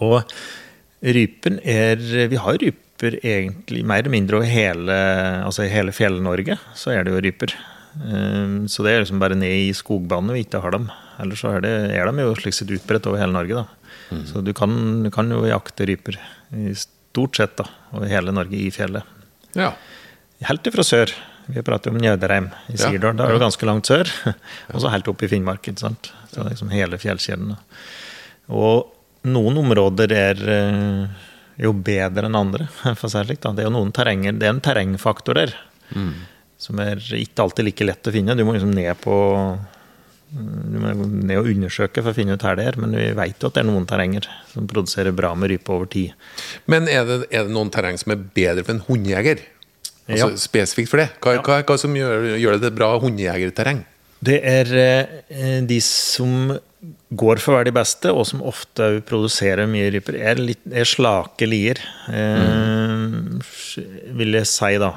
Og 0.01 0.22
rypen 1.01 1.60
er 1.65 2.01
Vi 2.29 2.39
har 2.41 2.60
ryper 2.62 3.17
egentlig 3.25 3.84
mer 3.88 4.03
eller 4.03 4.13
mindre 4.13 4.38
over 4.38 4.50
hele, 4.50 4.98
altså 5.46 5.65
hele 5.70 5.93
Fjell-Norge. 5.96 6.58
Så 6.77 6.93
er 6.93 7.05
det 7.05 7.15
jo 7.15 7.22
ryper. 7.25 7.55
Um, 7.98 8.67
Så 8.70 8.86
det 8.86 8.91
er 8.93 9.01
liksom 9.03 9.20
bare 9.22 9.36
ned 9.36 9.70
i 9.70 9.74
skogbanene 9.75 10.38
vi 10.38 10.46
ikke 10.46 10.62
har 10.63 10.75
dem. 10.75 10.89
Ellers 11.22 11.41
så 11.43 11.55
er, 11.58 11.63
det, 11.65 11.74
er 11.98 12.08
de 12.08 12.24
jo 12.24 12.36
slik 12.38 12.55
sett 12.55 12.72
utbredt 12.74 13.10
over 13.10 13.22
hele 13.22 13.34
Norge. 13.36 13.63
da. 13.63 14.22
Så 14.27 14.43
du 14.43 14.53
kan, 14.53 14.72
du 15.05 15.10
kan 15.13 15.29
jo 15.31 15.43
jakte 15.48 15.88
ryper 15.88 16.17
i 16.51 16.74
stort 16.75 17.38
sett 17.39 17.58
da, 17.60 17.65
over 17.96 18.10
hele 18.12 18.34
Norge 18.36 18.58
i 18.60 18.72
fjellet. 18.74 19.03
Ja. 19.58 19.74
Helt 20.48 20.67
ifra 20.67 20.84
sør. 20.86 21.12
Vi 21.51 21.63
prater 21.65 21.91
om 21.91 22.00
Njødreim 22.00 22.50
i 22.72 22.77
Ja, 22.77 22.91
Da 22.91 23.12
Det 23.12 23.25
er 23.25 23.34
det 23.34 23.36
jo 23.36 23.43
ganske 23.43 23.67
langt 23.67 23.89
sør. 23.89 24.10
Og 24.74 24.81
så 24.84 24.91
helt 24.93 25.08
opp 25.12 25.24
i 25.24 25.29
Finnmark. 25.31 25.67
ikke 25.67 25.84
sant? 25.84 26.12
Så 26.29 26.39
det 26.39 26.46
er 26.46 26.53
liksom 26.55 26.72
hele 26.74 27.00
fjellkjeden. 27.01 27.55
Og 28.51 28.91
noen 29.27 29.59
områder 29.61 30.13
er 30.15 30.39
eh, 30.55 31.27
jo 31.61 31.73
bedre 31.77 32.29
enn 32.29 32.37
andre. 32.37 32.69
for 32.99 33.11
slik. 33.11 33.41
da. 33.43 33.53
Det 33.55 33.65
er 33.65 33.69
jo 33.69 33.75
noen 33.77 33.93
terrenger, 33.95 34.37
det 34.37 34.47
er 34.47 34.55
en 34.55 34.63
terrengfaktor 34.63 35.37
der. 35.41 35.53
Mm. 35.93 36.15
Som 36.61 36.81
er 36.81 37.01
ikke 37.17 37.43
alltid 37.43 37.67
like 37.67 37.85
lett 37.87 38.07
å 38.09 38.13
finne. 38.13 38.37
Du 38.37 38.45
må 38.47 38.55
liksom 38.55 38.73
ned 38.75 38.93
på 39.03 39.15
du 40.31 40.77
må 40.79 40.91
ned 40.95 41.41
og 41.41 41.49
undersøke 41.51 41.99
for 41.99 42.13
å 42.13 42.15
finne 42.15 42.37
ut 42.39 42.43
her 42.47 42.55
det 42.55 42.69
er, 42.69 42.77
men 42.79 42.93
vi 42.95 43.09
vet 43.17 43.41
jo 43.41 43.49
at 43.49 43.57
det 43.57 43.65
er 43.65 43.67
noen 43.67 43.87
terrenger 43.89 44.29
som 44.47 44.69
produserer 44.69 45.11
bra 45.15 45.33
med 45.35 45.51
rype 45.51 45.73
over 45.75 45.89
tid. 45.91 46.13
Men 46.71 46.87
er 46.87 47.03
det, 47.07 47.17
er 47.35 47.49
det 47.49 47.51
noen 47.51 47.71
terreng 47.73 47.99
som 47.99 48.13
er 48.15 48.21
bedre 48.31 48.63
for 48.63 48.77
en 48.77 48.85
hundejeger? 48.87 49.43
Altså 50.07 50.29
Ja. 50.31 50.39
Spesifikt 50.39 50.91
for 50.91 51.03
det? 51.03 51.09
Hva, 51.19 51.35
hva, 51.43 51.59
hva 51.67 51.77
som 51.79 51.95
gjør, 51.95 52.37
gjør 52.39 52.55
det 52.55 52.63
til 52.63 52.77
bra 52.79 52.93
hundejegerterreng? 53.03 53.83
Det 54.23 54.37
er 54.45 54.71
eh, 54.77 55.59
de 55.67 55.79
som 55.83 56.53
går 57.11 57.41
for 57.43 57.53
å 57.53 57.59
være 57.59 57.69
de 57.69 57.75
beste, 57.75 58.11
og 58.15 58.25
som 58.29 58.43
ofte 58.47 59.01
produserer 59.07 59.69
mye 59.69 59.89
ryper, 59.91 60.17
er, 60.17 60.39
litt, 60.39 60.63
er 60.71 60.87
slake 60.87 61.47
lier, 61.49 61.79
eh, 62.07 63.07
vil 64.17 64.37
jeg 64.39 64.49
si, 64.49 64.73
da. 64.81 64.93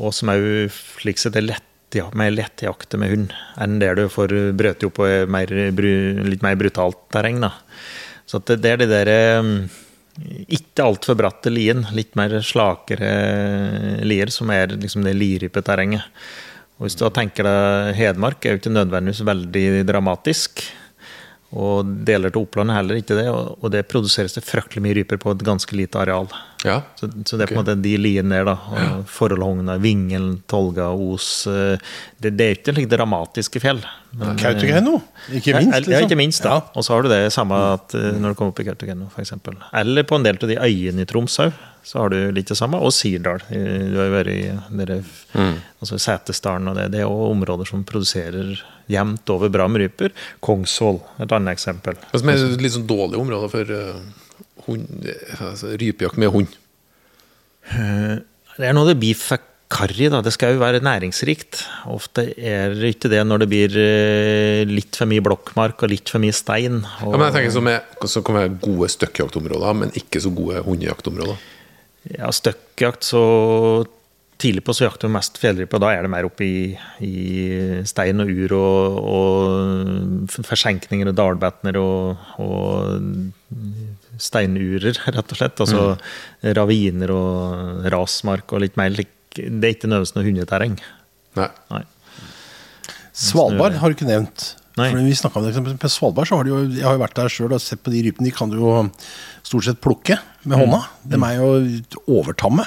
Og 0.00 0.14
som 0.16 0.32
òg 0.32 0.70
slik 0.74 1.20
sett 1.22 1.38
er 1.38 1.46
lett, 1.46 1.66
ja, 1.94 2.06
mer 2.14 2.30
lettjakte 2.30 2.98
med 3.02 3.10
hund 3.10 3.32
enn 3.58 3.80
det 3.82 3.88
du 3.98 4.04
får 4.06 4.30
brøte 4.54 4.86
opp 4.86 5.00
på 5.00 5.08
mer, 5.26 5.50
litt 5.50 6.44
mer 6.46 6.58
brutalt 6.58 7.00
terreng. 7.10 7.40
da. 7.42 7.54
Så 8.30 8.38
det, 8.46 8.60
det 8.62 8.74
er 8.74 8.82
de 8.82 8.90
der 8.90 9.10
eh, 9.10 9.48
ikke 10.54 10.86
altfor 10.86 11.18
bratte 11.18 11.50
lien, 11.52 11.84
litt 11.94 12.14
mer 12.18 12.36
slakere 12.46 13.10
lier, 14.06 14.30
som 14.34 14.50
er 14.54 14.76
liksom 14.76 15.06
det 15.06 15.16
lirypeterrenget. 15.18 16.06
Og 16.78 16.86
hvis 16.86 16.96
du 16.96 17.04
tenker 17.12 17.44
deg 17.44 17.96
Hedmark, 17.98 18.44
er 18.44 18.54
jo 18.54 18.62
ikke 18.62 18.72
nødvendigvis 18.72 19.26
veldig 19.28 19.64
dramatisk. 19.88 20.62
Og 21.50 21.88
deler 22.06 22.30
til 22.30 22.44
Oppland 22.44 22.70
er 22.70 22.78
heller 22.78 23.00
ikke 23.00 23.16
det. 23.18 23.26
Og 23.30 23.66
det 23.74 23.88
produseres 23.90 24.36
det 24.36 24.46
fryktelig 24.46 24.84
mye 24.84 24.98
ryper 25.00 25.18
på 25.22 25.34
et 25.34 25.46
ganske 25.46 25.74
lite 25.76 25.98
areal. 25.98 26.30
Ja. 26.66 26.82
Så, 26.98 27.08
så 27.24 27.38
det 27.40 27.46
er 27.46 27.52
på 27.54 27.56
en 27.56 27.62
okay. 27.62 27.74
måte 27.74 27.82
de 27.82 27.94
liene 27.96 28.34
der, 28.36 28.44
da. 28.50 28.56
Og 28.74 29.06
Forholdhogna, 29.08 29.78
Vingelen, 29.80 30.42
Tolga, 30.50 30.90
Os 30.92 31.46
eh, 31.48 31.78
det, 32.20 32.34
det 32.36 32.46
er 32.50 32.58
ikke 32.58 32.74
like 32.76 32.90
dramatiske 32.92 33.62
fjell. 33.62 33.80
Kautokeino, 34.20 34.98
ikke 35.32 35.54
minst. 35.56 35.72
ja, 35.72 35.80
Liksom. 35.80 36.06
ikke 36.08 36.18
minst 36.18 36.44
da. 36.44 36.58
Ja. 36.58 36.66
Og 36.76 36.84
så 36.84 36.94
har 36.96 37.06
du 37.06 37.10
det 37.12 37.22
samme 37.32 37.56
at, 37.78 37.94
eh, 37.96 38.10
når 38.20 38.34
du 38.34 38.38
kommer 38.40 38.52
opp 38.54 38.60
i 38.60 38.66
Kautokeino, 38.68 39.08
eksempel 39.22 39.56
Eller 39.80 40.04
på 40.04 40.18
en 40.18 40.26
del 40.26 40.36
av 40.40 40.48
de 40.50 40.58
øyene 40.60 41.06
i 41.06 41.08
Troms 41.08 41.38
òg, 41.46 41.52
så 41.86 42.02
har 42.02 42.12
du 42.12 42.18
litt 42.36 42.50
det 42.52 42.58
samme. 42.58 42.76
Og 42.84 42.92
Sirdal. 42.92 43.40
Eh, 43.48 43.88
Du 43.90 43.96
har 43.96 44.10
jo 44.10 44.16
vært 44.18 44.34
i 44.34 44.40
dere, 44.82 45.00
altså 45.80 45.96
Setesdalen, 45.98 46.68
og 46.68 46.76
det, 46.76 46.90
det 46.92 47.00
er 47.00 47.08
jo 47.08 47.30
områder 47.30 47.68
som 47.70 47.84
produserer 47.88 48.60
jevnt 48.90 49.30
over 49.32 49.48
bra 49.48 49.68
med 49.70 49.86
ryper. 49.86 50.12
Kongsvoll, 50.44 51.00
et 51.22 51.32
annet 51.32 51.56
eksempel. 51.56 51.96
Som 52.12 52.28
er 52.28 52.42
litt 52.60 52.74
sånn 52.76 52.88
dårlige 52.90 53.22
områder 53.22 53.48
for 53.52 53.72
eh, 53.78 54.02
hund, 54.70 55.06
altså, 55.36 55.74
rypejakt 55.80 56.18
med 56.20 56.32
hund? 56.32 56.58
Det 57.70 58.66
er 58.66 58.74
noe 58.76 58.88
det 58.88 58.98
blir 59.00 59.18
for 59.18 59.42
karri, 59.70 60.08
da. 60.10 60.18
Det 60.24 60.32
skal 60.34 60.56
jo 60.56 60.62
være 60.62 60.82
næringsrikt. 60.82 61.62
Ofte 61.92 62.26
er 62.34 62.74
det 62.74 62.94
ikke 62.96 63.10
det 63.12 63.20
når 63.26 63.44
det 63.44 63.48
blir 63.52 63.76
eh, 63.78 64.62
litt 64.68 64.98
for 64.98 65.10
mye 65.10 65.22
blokkmark 65.24 65.84
og 65.86 65.92
litt 65.92 66.10
for 66.10 66.22
mye 66.22 66.34
stein. 66.34 66.80
Og, 67.04 67.12
Ja, 67.14 67.16
men 67.16 67.28
jeg 67.28 67.36
tenker 67.38 67.54
som, 67.54 67.70
er, 67.70 67.86
så 68.10 68.24
kan 68.26 68.40
være 68.40 68.52
gode 68.64 68.90
støkkjaktområder, 68.96 69.78
men 69.84 69.94
ikke 70.00 70.22
så 70.24 70.32
gode 70.34 70.64
hundejaktområder. 70.66 71.38
Ja, 72.16 72.32
støkkjakt 72.34 73.06
så 73.06 73.22
Tidlig 74.40 74.62
på 74.64 74.72
så 74.72 74.86
jakter 74.86 75.10
vi 75.10 75.14
mest 75.18 75.36
fjellrype, 75.36 75.76
og 75.76 75.82
da 75.84 75.90
er 75.92 76.06
det 76.06 76.10
mer 76.14 76.24
oppe 76.24 76.46
i, 76.46 76.60
i 77.04 77.82
stein 77.88 78.22
og 78.24 78.30
ur 78.32 78.54
og, 78.56 79.00
og 79.10 80.38
forsenkninger 80.48 81.10
og 81.10 81.18
dalbetner 81.18 81.76
og, 81.76 82.22
og 82.40 83.50
steinurer, 84.20 84.96
rett 85.16 85.34
og 85.34 85.40
slett. 85.42 85.60
Altså 85.60 86.54
raviner 86.56 87.12
og 87.12 87.84
rasmark 87.92 88.56
og 88.56 88.64
litt 88.64 88.80
mer 88.80 88.96
Det 88.96 89.04
er 89.44 89.74
ikke 89.74 89.90
nødvendigvis 89.90 90.16
noe 90.16 90.26
hundeterreng. 90.30 90.80
Nei. 91.38 91.50
Nei. 91.74 91.84
Svalbard 93.20 93.76
har 93.76 93.90
du 93.92 93.98
ikke 93.98 94.08
nevnt. 94.08 94.54
Nei. 94.78 94.88
For 94.94 95.02
vi 95.02 95.14
om 95.28 95.64
det, 95.66 95.78
På 95.82 95.88
Svalbard 95.92 96.30
så 96.30 96.38
har 96.38 96.46
de 96.46 96.52
jo, 96.54 96.60
jeg 96.72 96.86
har 96.86 96.96
jo 96.96 97.02
vært 97.02 97.18
der 97.18 97.32
sjøl 97.32 97.52
og 97.52 97.60
sett 97.62 97.82
på 97.84 97.92
de 97.92 98.04
rypene. 98.06 98.30
De 98.30 98.34
kan 98.34 98.50
du 98.50 98.56
jo 98.60 98.74
stort 99.44 99.66
sett 99.66 99.80
plukke 99.82 100.16
med 100.44 100.56
Mm. 100.56 100.60
hånda. 100.64 100.80
De 101.04 101.18
er 101.26 101.34
jo 101.36 101.48
overtamme. 102.08 102.64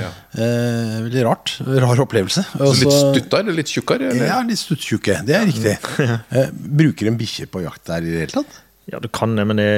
Ja. 0.00 0.08
Eh, 0.34 0.96
veldig 1.04 1.22
rart. 1.26 1.52
Rar 1.66 2.00
opplevelse. 2.04 2.42
Så 2.54 2.70
litt 2.80 2.94
stutta 2.96 3.40
eller 3.44 3.56
litt 3.60 3.70
tjukkere? 3.70 4.10
Eller? 4.10 4.26
Ja, 4.30 4.40
litt 4.46 4.58
stuttjukke. 4.60 5.20
Det 5.28 5.36
er 5.38 5.48
riktig. 5.50 5.76
Eh, 6.34 6.48
bruker 6.52 7.08
en 7.12 7.18
bikkje 7.20 7.46
på 7.52 7.62
jakt 7.64 7.84
der 7.86 8.02
i 8.06 8.10
det 8.14 8.24
hele 8.24 8.36
tatt? 8.42 8.60
Ja, 8.90 8.98
du 9.00 9.06
kan 9.08 9.32
det, 9.38 9.46
men 9.48 9.56
det, 9.56 9.68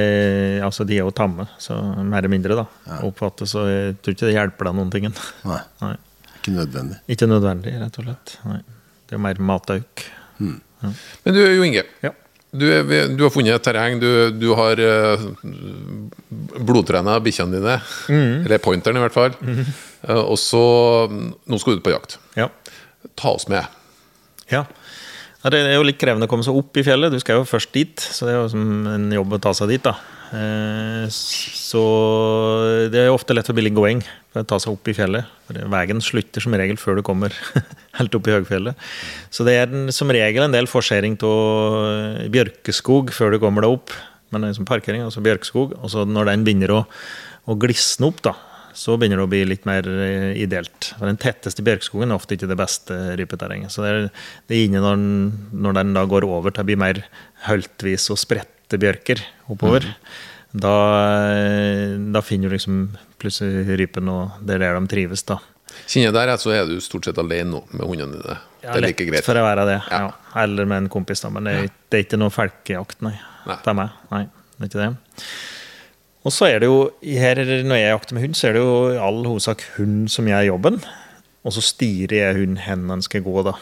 altså, 0.67 0.83
de 0.89 0.97
er 0.99 1.05
jo 1.05 1.13
tamme, 1.15 1.45
så 1.63 1.77
mer 2.03 2.25
eller 2.25 2.33
mindre, 2.33 2.57
da. 2.59 2.65
Oppfattes, 3.07 3.53
så 3.55 3.63
jeg 3.71 3.93
tror 4.03 4.17
ikke 4.17 4.27
det 4.27 4.35
hjelper 4.35 4.67
deg 4.71 4.75
noen 4.81 4.91
ting. 4.91 5.07
Nei, 5.47 5.61
Nei. 5.85 5.93
ikke 6.41 6.55
nødvendig. 6.57 6.99
Ikke 7.15 7.29
nødvendig, 7.31 7.77
rett 7.85 8.01
og 8.03 8.09
slett. 8.09 8.35
Nei. 8.49 8.59
Det 9.07 9.15
er 9.15 9.23
mer 9.23 9.39
matauk. 9.53 10.03
Men 10.43 11.37
du, 11.37 11.39
Jo 11.39 11.63
Inge. 11.69 11.85
Ja. 12.03 12.11
Du, 12.57 12.65
er- 12.73 13.11
du 13.15 13.23
har 13.23 13.31
funnet 13.35 13.55
et 13.55 13.63
terreng. 13.67 13.99
Du, 14.01 14.09
du 14.41 14.47
har 14.59 14.81
uh, 14.81 15.25
blodtrena 16.67 17.19
bikkjene 17.23 17.59
dine. 17.61 17.75
Eller 18.47 18.59
pointeren, 18.65 18.97
i 18.99 19.03
hvert 19.05 19.15
fall. 19.17 19.35
Eh, 19.43 19.71
og 20.15 20.37
så 20.39 20.61
Nå 21.11 21.59
skal 21.59 21.75
du 21.77 21.81
ut 21.81 21.87
på 21.87 21.95
jakt. 21.95 22.19
Ja. 22.39 22.49
Ta 23.19 23.35
oss 23.37 23.49
med. 23.51 23.67
ja. 24.53 24.65
Det 25.47 25.61
er 25.63 25.77
jo 25.77 25.85
litt 25.87 25.99
krevende 26.01 26.27
å 26.27 26.31
komme 26.33 26.43
seg 26.43 26.57
opp 26.59 26.75
i 26.75 26.83
fjellet. 26.83 27.13
Du 27.15 27.21
skal 27.23 27.37
jo 27.39 27.45
først 27.47 27.71
dit, 27.71 28.01
så 28.03 28.27
det 28.27 28.33
er 28.33 28.41
jo 28.41 28.49
som 28.51 28.87
en 28.91 29.05
jobb 29.15 29.37
å 29.37 29.39
ta 29.45 29.53
seg 29.55 29.69
dit. 29.71 29.85
da. 29.85 29.93
Eh, 30.35 31.05
Så 31.07 31.83
det 32.91 32.99
er 32.99 33.07
jo 33.07 33.15
ofte 33.15 33.31
lett 33.37 33.47
for 33.47 33.55
billig 33.55 33.71
going 33.77 34.01
for 34.33 34.43
å 34.43 34.49
ta 34.51 34.59
seg 34.59 34.73
opp 34.75 34.91
i 34.91 34.95
fjellet. 34.97 35.29
Veien 35.71 36.03
slutter 36.03 36.43
som 36.43 36.57
regel 36.59 36.75
før 36.83 36.99
du 36.99 37.05
kommer 37.07 37.31
helt 38.01 38.19
opp 38.19 38.27
i 38.27 38.35
høgfjellet. 38.35 38.75
Så 39.31 39.47
det 39.47 39.55
er 39.61 39.77
som 39.95 40.11
regel 40.11 40.49
en 40.49 40.57
del 40.57 40.67
forsering 40.67 41.15
av 41.23 42.27
bjørkeskog 42.35 43.15
før 43.15 43.37
du 43.37 43.39
kommer 43.39 43.63
deg 43.69 43.77
opp. 43.79 43.95
Men 44.33 44.43
det 44.43 44.49
er 44.49 44.57
liksom 44.57 44.67
parkering, 44.67 45.05
altså 45.07 45.23
bjørkeskog. 45.23 45.77
Og 45.79 45.93
så 45.95 46.03
når 46.11 46.33
den 46.33 46.43
begynner 46.49 46.75
å, 46.75 46.83
å 47.47 47.55
glisne 47.63 48.11
opp, 48.11 48.19
da, 48.27 48.35
så 48.77 48.95
begynner 49.01 49.23
det 49.23 49.25
å 49.27 49.31
bli 49.33 49.41
litt 49.49 49.65
mer 49.69 49.87
eh, 49.89 50.35
ideelt. 50.43 50.91
For 50.99 51.09
Den 51.09 51.17
tetteste 51.23 51.65
bjørkskogen 51.65 52.13
er 52.13 52.19
ofte 52.21 52.37
ikke 52.37 52.49
det 52.51 52.59
beste 52.61 52.97
rypeterrenget. 53.17 53.73
Så 53.73 53.83
det 53.85 53.91
er, 53.95 54.07
det 54.49 54.57
er 54.59 54.65
inne 54.69 54.83
når, 54.85 54.97
den- 55.01 55.61
når 55.65 55.79
den 55.81 55.95
da 55.97 56.05
går 56.11 56.27
over 56.29 56.53
til 56.53 56.65
å 56.65 56.69
bli 56.69 56.77
mer 56.85 57.01
høltvis 57.49 58.11
og 58.13 58.21
spredte 58.21 58.79
bjørker 58.83 59.23
oppover. 59.49 59.89
Da, 60.57 60.75
eh, 61.37 61.97
da 62.13 62.21
finner 62.25 62.49
du 62.53 62.57
liksom 62.57 62.79
plutselig 63.21 63.79
rypen, 63.81 64.09
og 64.13 64.37
det 64.47 64.57
er 64.57 64.65
der 64.67 64.79
de 64.81 64.91
trives, 64.93 65.25
da. 65.29 65.39
Kjenner 65.87 66.09
jeg 66.09 66.15
der, 66.17 66.31
så 66.41 66.53
er 66.55 66.69
du 66.69 66.77
stort 66.81 67.05
sett 67.09 67.19
alene 67.21 67.51
nå 67.51 67.63
med 67.77 67.85
hundene 67.91 68.21
dine. 68.21 68.37
Ja, 68.63 68.73
det 68.73 68.79
er 68.81 68.87
like 68.87 69.07
greit. 69.11 69.25
For 69.27 69.37
å 69.37 69.43
være 69.45 69.67
det. 69.69 69.81
Ja. 69.91 69.99
Ja. 70.07 70.13
Eller 70.43 70.65
med 70.69 70.85
en 70.85 70.89
kompis, 70.93 71.21
da. 71.25 71.29
Men 71.35 71.45
det 71.49 71.57
det 71.93 71.99
er 72.01 72.05
ikke 72.07 72.19
noe 72.21 72.33
felkejakt, 72.33 73.01
nei. 73.05 73.13
Nei. 73.47 73.57
Det 73.63 73.71
er 73.73 73.77
meg. 73.79 73.91
Nei, 74.13 74.23
det 74.57 74.65
er 74.65 74.71
ikke 74.71 74.81
det. 74.85 75.27
Og 76.27 76.35
så 76.35 76.49
er 76.51 76.63
det 76.63 76.71
jo 76.71 76.91
her, 77.03 77.39
Når 77.63 77.79
jeg 77.79 77.93
jakter 77.93 78.17
med 78.17 78.25
hund, 78.27 78.35
så 78.35 78.49
er 78.49 78.57
det 78.57 78.65
jo 78.65 78.77
i 78.91 78.99
all 78.99 79.23
hovedsak 79.29 79.63
hund 79.77 80.09
som 80.11 80.27
gjør 80.27 80.49
jobben. 80.51 80.81
Og 81.47 81.55
så 81.55 81.63
styrer 81.63 82.17
jeg 82.19 82.39
hunden 82.41 82.59
hen 82.65 82.89
den 82.91 83.05
skal 83.07 83.23
gå, 83.23 83.43
da. 83.47 83.55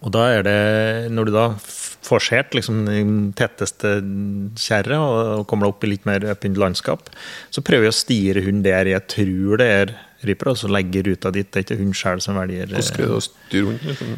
Og 0.00 0.12
da 0.14 0.28
er 0.32 0.46
det, 0.46 1.12
når 1.12 1.28
du 1.28 1.32
da 1.34 1.44
får 2.08 2.22
skjært 2.24 2.54
liksom, 2.56 2.84
den 2.86 3.16
tetteste 3.36 3.98
kjerret 4.56 4.96
og 4.96 5.46
kommer 5.50 5.66
deg 5.66 5.74
opp 5.74 5.84
i 5.84 5.90
litt 5.90 6.06
mer 6.08 6.24
åpent 6.32 6.60
landskap, 6.60 7.10
så 7.52 7.64
prøver 7.66 7.88
jeg 7.88 7.94
å 7.94 7.98
styre 7.98 8.44
hunden 8.46 8.64
der 8.64 8.88
jeg 8.94 9.04
tror 9.12 9.60
det 9.60 9.68
er 9.74 9.94
ryper, 10.28 10.52
og 10.52 10.60
så 10.62 10.70
legge 10.70 11.02
ruta 11.06 11.32
dit. 11.34 11.50
Det 11.50 11.60
er 11.60 11.66
ikke 11.66 11.80
hun 11.82 11.92
sjøl 11.96 12.22
som 12.24 12.38
velger 12.38 12.70
Hvordan 12.70 12.88
skal 12.88 13.12
du 13.12 13.26
styre 13.26 13.66
hunden? 13.72 13.90
Liksom? 13.90 14.14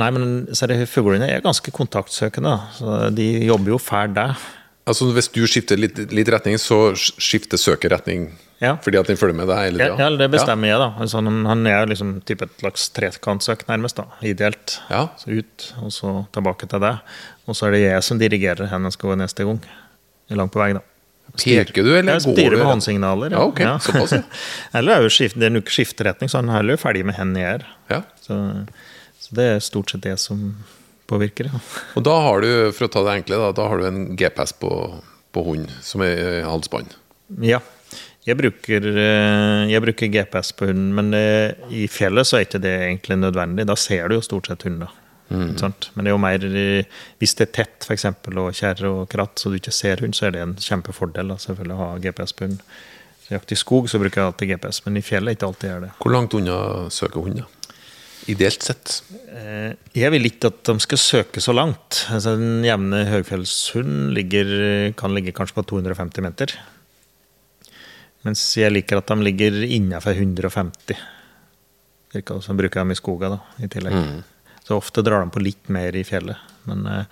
Nei, 0.00 0.08
men 0.16 0.26
er 0.48 0.86
fuglene 0.88 1.28
er 1.28 1.44
ganske 1.44 1.70
kontaktsøkende. 1.76 2.56
Så 2.78 2.98
de 3.14 3.28
jobber 3.44 3.74
jo 3.74 3.80
fælt 3.82 4.16
der. 4.16 4.34
Altså, 4.86 5.06
hvis 5.14 5.28
du 5.30 5.44
skifter 5.46 5.78
litt, 5.78 5.98
litt 6.10 6.28
retning, 6.34 6.56
så 6.58 6.92
skifter 6.96 7.56
søket 7.60 7.92
retning 7.94 8.32
Ja. 8.62 8.76
fordi 8.82 8.98
at 8.98 9.06
den 9.06 9.16
følger 9.16 9.34
med 9.38 9.46
deg 9.46 9.58
hele 9.68 9.78
Ja, 9.78 9.94
tida? 9.96 10.08
ja, 10.10 10.16
det 10.18 10.30
bestemmer 10.32 10.68
jeg, 10.72 10.78
da. 10.82 10.88
Altså, 10.98 11.20
han, 11.22 11.44
han 11.46 11.66
er 11.70 11.86
liksom 11.86 12.16
type 12.26 12.42
et 12.48 12.56
slags 12.58 12.88
trekantsøk, 12.90 13.62
nærmest. 13.68 13.96
da, 13.96 14.04
Ideelt. 14.26 14.80
Ja. 14.90 15.04
Så 15.18 15.30
ut, 15.38 15.68
og 15.82 15.92
så 15.94 16.26
tilbake 16.34 16.66
til 16.70 16.80
deg. 16.82 16.98
Og 17.46 17.54
så 17.58 17.66
er 17.68 17.76
det 17.76 17.82
jeg 17.84 18.02
som 18.02 18.18
dirigerer 18.18 18.66
hvor 18.70 18.82
jeg 18.88 18.92
skal 18.98 19.10
gå 19.12 19.16
neste 19.22 19.44
gang. 19.46 19.60
Langt 20.30 20.52
på 20.54 20.58
vei, 20.62 20.72
da. 20.74 20.82
Peker 21.38 21.72
du, 21.86 21.92
eller 21.96 22.18
Jeg 22.18 22.22
går 22.26 22.34
styrer 22.36 22.50
du? 22.50 22.58
med 22.58 22.66
håndsignaler. 22.66 23.30
Ja, 23.32 23.42
ok, 23.46 23.60
såpass, 23.86 24.12
ja. 24.18 24.22
Eller 24.78 24.96
er 24.98 25.02
jo 25.06 25.08
skift, 25.14 25.38
det 25.38 25.46
er 25.46 25.54
nok 25.54 25.70
skifteretning, 25.70 26.28
så 26.28 26.42
han 26.42 26.50
er 26.50 26.58
heller 26.58 26.76
ferdig 26.76 27.04
med 27.08 27.14
hendene 27.16 27.40
jeg 27.40 27.54
er. 27.60 27.66
Ja. 27.88 28.00
Så, 28.20 28.36
så 29.22 29.38
det 29.38 29.46
er 29.54 29.62
stort 29.64 29.90
sett 29.94 30.02
det 30.04 30.18
som 30.20 30.42
påvirker. 31.12 31.52
Og 31.98 32.06
da 32.08 32.16
har 32.26 32.42
du, 32.44 32.50
for 32.72 32.88
å 32.88 32.92
ta 32.92 33.04
det 33.06 33.18
enkle, 33.20 33.38
da, 33.44 33.52
da 33.56 33.68
har 33.70 33.80
du 33.80 33.88
en 33.88 34.02
GPS 34.18 34.56
på, 34.62 34.72
på 35.32 35.46
hund 35.46 35.70
som 35.84 36.04
er 36.04 36.40
i 36.40 36.42
halsbånd. 36.48 36.96
Ja. 37.44 37.60
Jeg 38.22 38.38
bruker, 38.38 38.84
eh, 38.86 39.68
jeg 39.72 39.82
bruker 39.82 40.10
GPS 40.12 40.52
på 40.54 40.68
hunden, 40.68 40.92
men 40.94 41.10
eh, 41.18 41.56
i 41.74 41.88
fjellet 41.90 42.28
så 42.28 42.38
er 42.38 42.44
ikke 42.46 42.62
det 42.62 42.74
egentlig 42.84 43.18
nødvendig. 43.18 43.66
Da 43.66 43.74
ser 43.74 44.06
du 44.08 44.14
jo 44.16 44.22
stort 44.22 44.50
sett 44.50 44.62
hunden. 44.68 44.86
Ikke? 45.32 45.70
Men 45.94 46.04
det 46.04 46.10
er 46.10 46.14
jo 46.14 46.22
mer 46.22 46.44
eh, 46.46 47.00
hvis 47.18 47.34
det 47.38 47.48
er 47.48 47.52
tett, 47.56 47.76
for 47.86 47.96
eksempel, 47.96 48.38
og 48.38 48.54
kjerre 48.54 48.90
og 48.92 49.08
kratt, 49.10 49.40
så 49.40 49.50
du 49.50 49.58
ikke 49.58 49.74
ser 49.74 50.04
hund, 50.04 50.14
så 50.14 50.28
er 50.28 50.36
det 50.36 50.44
en 50.44 50.54
kjempefordel 50.60 51.32
da, 51.32 51.38
selvfølgelig 51.42 51.76
å 51.76 51.82
ha 51.82 51.90
GPS 52.04 52.36
på 52.38 52.46
hund. 52.46 52.62
Så 53.24 53.34
Jakt 53.36 53.54
i 53.54 53.58
skog 53.58 53.90
så 53.90 53.98
bruker 54.02 54.20
jeg 54.20 54.30
alltid 54.30 54.52
GPS, 54.54 54.82
men 54.86 55.00
i 55.00 55.04
fjellet 55.06 55.38
ikke 55.38 55.50
alltid 55.50 55.70
gjør 55.70 55.84
det. 55.88 55.92
Hvor 56.02 56.14
langt 56.14 56.38
unna 56.38 56.60
søker 56.94 57.26
hund, 57.26 57.42
da? 57.42 57.50
Ideelt 58.30 58.62
sett. 58.62 59.02
Eh, 59.34 59.72
Jeg 59.98 60.12
vil 60.14 60.28
ikke 60.28 60.50
at 60.52 60.60
de 60.68 60.76
skal 60.84 61.00
søke 61.00 61.42
så 61.42 61.54
langt. 61.56 62.04
Altså, 62.14 62.36
en 62.38 62.62
jevne 62.64 63.00
høgfjellshund 63.08 64.12
ligger, 64.14 64.92
kan 64.98 65.14
ligge 65.16 65.34
kanskje 65.34 65.58
på 65.58 65.64
250 65.72 66.22
meter. 66.22 66.54
Mens 68.22 68.44
jeg 68.54 68.70
liker 68.70 69.00
at 69.00 69.10
de 69.10 69.16
ligger 69.26 69.56
innenfor 69.66 70.14
150. 70.14 70.94
Cirka, 72.12 72.36
så 72.44 72.54
bruker 72.54 72.82
dem 72.84 72.92
i 72.94 72.98
skogen 72.98 73.34
da, 73.34 73.40
i 73.64 73.70
tillegg. 73.72 73.96
Så 74.62 74.76
ofte 74.78 75.02
drar 75.02 75.24
de 75.24 75.32
på 75.34 75.42
litt 75.42 75.72
mer 75.74 75.96
i 75.98 76.04
fjellet. 76.06 76.38
Men, 76.70 76.86
eh, 76.86 77.04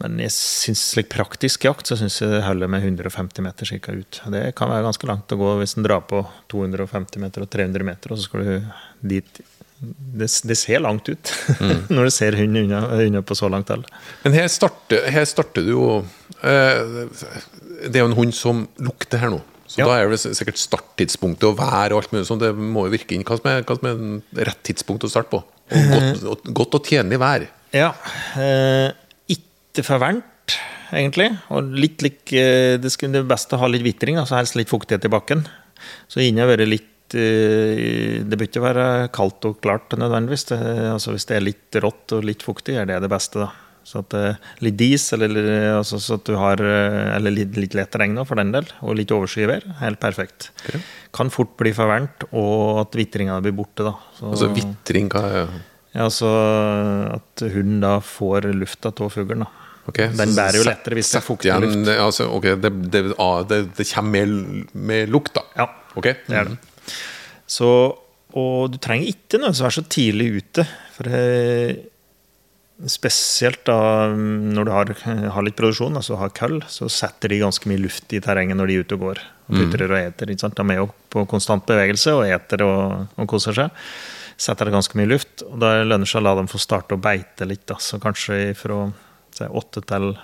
men 0.00 0.16
jeg 0.22 0.32
synes 0.32 0.80
slik 0.94 1.10
praktisk 1.12 1.66
jakt 1.68 1.90
så 1.90 1.98
syns 2.00 2.16
jeg 2.22 2.30
det 2.32 2.44
holder 2.46 2.70
med 2.72 2.80
150 2.86 3.44
meter 3.44 3.68
cirka 3.68 3.92
ut. 3.92 4.22
Det 4.32 4.54
kan 4.56 4.70
være 4.72 4.86
ganske 4.86 5.10
langt 5.10 5.34
å 5.34 5.36
gå 5.36 5.50
hvis 5.60 5.76
en 5.76 5.84
drar 5.84 6.06
på 6.08 6.22
250 6.48 7.20
meter 7.20 7.44
og 7.44 7.50
300 7.52 7.84
meter, 7.84 8.14
og 8.14 8.16
så 8.22 8.24
skal 8.30 8.46
du 8.48 8.72
dit 9.12 9.42
det, 10.20 10.28
det 10.48 10.56
ser 10.58 10.82
langt 10.84 11.08
ut 11.12 11.32
når 11.94 12.08
du 12.08 12.12
ser 12.14 12.36
hund 12.38 12.56
unna, 12.64 12.82
unna 13.04 13.22
på 13.26 13.36
så 13.38 13.48
langt 13.52 13.68
hold. 13.72 13.84
Men 14.24 14.36
her 14.38 14.48
starter, 14.52 15.06
her 15.14 15.24
starter 15.28 15.64
du 15.66 15.72
jo 15.74 15.86
eh, 16.42 17.08
Det 17.88 17.96
er 17.98 18.02
jo 18.04 18.10
en 18.12 18.16
hund 18.18 18.34
som 18.36 18.64
lukter 18.82 19.20
her 19.22 19.32
nå. 19.34 19.40
Så 19.66 19.80
Ja. 19.80 19.86
da 19.88 19.96
er 20.02 20.10
det 20.12 20.20
sikkert 20.22 20.60
starttidspunktet 20.60 21.46
og 21.48 21.56
vær 21.58 21.94
og 21.96 22.02
alt 22.02 22.12
mulig 22.12 22.26
sånn. 22.28 22.38
Det 22.42 22.52
må 22.54 22.84
jo 22.86 22.92
virke 22.92 23.16
inn. 23.16 23.24
Hva 23.26 23.38
som 23.40 23.48
er, 23.50 23.62
hva 23.66 23.74
som 23.80 23.88
er 23.90 24.44
rett 24.50 24.60
tidspunkt 24.68 25.06
å 25.06 25.10
starte 25.10 25.32
på? 25.32 25.40
Og 25.72 25.90
godt, 25.94 26.24
og, 26.30 26.50
godt 26.60 26.76
og 26.78 26.90
tjenlig 26.92 27.18
vær. 27.22 27.46
Ja. 27.74 27.88
Eh, 28.38 28.92
ikke 29.34 29.82
for 29.86 29.98
varmt, 30.04 30.58
egentlig. 30.94 31.30
Og 31.50 31.72
litt 31.80 32.04
lik 32.06 32.30
eh, 32.36 32.76
Det 32.78 32.92
skulle 32.94 33.16
det 33.18 33.24
beste 33.32 33.56
å 33.56 33.62
ha 33.64 33.70
litt 33.72 33.82
vitring, 33.86 34.20
altså 34.20 34.36
helst 34.38 34.54
litt 34.60 34.70
fuktighet 34.70 35.08
i 35.08 35.12
bakken. 35.16 35.42
Så 36.12 36.22
inni 36.22 36.44
har 36.44 36.52
vært 36.52 36.68
litt 36.70 36.90
Det 37.14 38.38
bør 38.38 38.48
ikke 38.48 38.64
være 38.64 38.86
kaldt 39.14 39.48
og 39.48 39.60
klart 39.64 39.94
nødvendigvis. 39.98 40.48
Det, 40.50 40.58
altså 40.92 41.14
hvis 41.14 41.28
det 41.30 41.36
er 41.38 41.46
litt 41.48 41.78
rått 41.84 42.16
og 42.16 42.26
litt 42.26 42.44
fuktig, 42.46 42.78
er 42.80 42.88
det 42.90 43.02
det 43.04 43.12
beste, 43.12 43.44
da. 43.44 43.52
Så 43.84 44.00
at 44.00 44.14
eh, 44.16 44.38
Litt 44.64 44.78
dis, 44.80 45.02
eller 45.12 45.34
altså, 45.76 45.98
så 46.00 46.16
at 46.16 46.24
du 46.24 46.38
har 46.40 46.60
eh, 46.64 47.10
Eller 47.18 47.34
litt, 47.34 47.58
litt 47.60 47.74
lett 47.76 47.98
regn 48.00 48.16
for 48.24 48.40
den 48.40 48.54
del, 48.54 48.68
og 48.80 48.96
litt 48.96 49.12
overskyvær. 49.12 49.66
Helt 49.82 50.00
perfekt. 50.00 50.48
Kan 51.14 51.32
fort 51.34 51.52
bli 51.60 51.74
for 51.76 51.92
varmt, 51.92 52.24
og 52.32 52.80
at 52.86 52.96
vitringa 52.96 53.36
blir 53.44 53.54
borte, 53.56 53.84
da. 53.86 53.94
Så, 54.16 54.32
Altså 54.32 54.50
vitring 54.56 55.12
hva 55.12 55.24
er 55.28 55.54
ja, 55.94 56.08
altså 56.08 56.26
at 57.14 57.44
hunden 57.54 57.76
da 57.84 58.00
får 58.02 58.48
lufta 58.50 58.90
av 58.90 59.12
fuglen. 59.14 59.44
da. 59.44 59.64
Okay, 59.86 60.08
Den 60.16 60.32
bærer 60.34 60.58
jo 60.58 60.64
lettere 60.66 60.96
hvis 60.98 61.12
det 61.12 61.20
er 61.20 61.24
fuktig 61.24 61.52
luft. 61.62 61.90
Altså, 61.92 62.26
okay, 62.34 62.56
det, 62.58 62.72
det, 62.90 63.02
ah, 63.20 63.42
det, 63.46 63.60
det 63.76 63.86
kommer 63.92 64.24
med, 64.26 64.72
med 64.74 65.12
lukt, 65.12 65.36
da. 65.36 65.44
Ja, 65.60 65.68
okay. 65.94 66.16
det 66.26 66.40
er 66.40 66.50
det. 66.50 66.56
Så, 67.50 67.70
og 68.34 68.72
du 68.72 68.78
trenger 68.82 69.10
ikke 69.12 69.38
nødvendigvis 69.38 69.64
være 69.66 69.76
så 69.78 69.84
tidlig 69.96 70.30
ute. 70.38 70.64
For 70.94 71.08
det, 71.10 71.20
spesielt 72.90 73.62
da 73.68 74.08
mm, 74.10 74.50
når 74.56 74.66
du 74.66 74.72
har, 74.74 74.90
har 75.36 75.46
litt 75.46 75.56
produksjon, 75.58 75.94
altså 76.00 76.18
har 76.18 76.34
køll, 76.34 76.58
så 76.68 76.88
setter 76.90 77.30
de 77.30 77.42
ganske 77.44 77.68
mye 77.70 77.82
luft 77.84 78.12
i 78.16 78.20
terrenget 78.24 78.58
når 78.58 78.70
de 78.70 78.76
er 78.76 78.84
ute 78.86 78.98
og 78.98 79.06
går. 79.08 79.22
Og 79.44 79.56
putrer 79.60 79.92
og 79.92 80.00
eter. 80.00 80.32
Ikke 80.32 80.46
sant? 80.46 80.58
De 80.58 80.72
er 80.72 80.80
jo 80.80 80.90
på 81.12 81.24
konstant 81.30 81.66
bevegelse 81.68 82.16
og 82.16 82.26
eter 82.26 82.64
og, 82.66 83.14
og 83.20 83.30
koser 83.30 83.56
seg. 83.56 83.86
Setter 84.40 84.66
det 84.66 84.74
ganske 84.74 84.98
mye 84.98 85.10
luft. 85.12 85.44
Og 85.46 85.58
da 85.62 85.76
lønner 85.82 86.06
det 86.06 86.10
seg 86.10 86.22
å 86.22 86.26
la 86.26 86.36
dem 86.40 86.50
få 86.50 86.60
starte 86.62 86.96
å 86.96 87.02
beite 87.02 87.46
litt. 87.48 87.66
Da. 87.70 87.78
Så 87.78 88.00
kanskje 88.02 88.54
fra 88.58 88.86
si, 89.36 89.46
8 89.46 89.84
til 89.84 90.14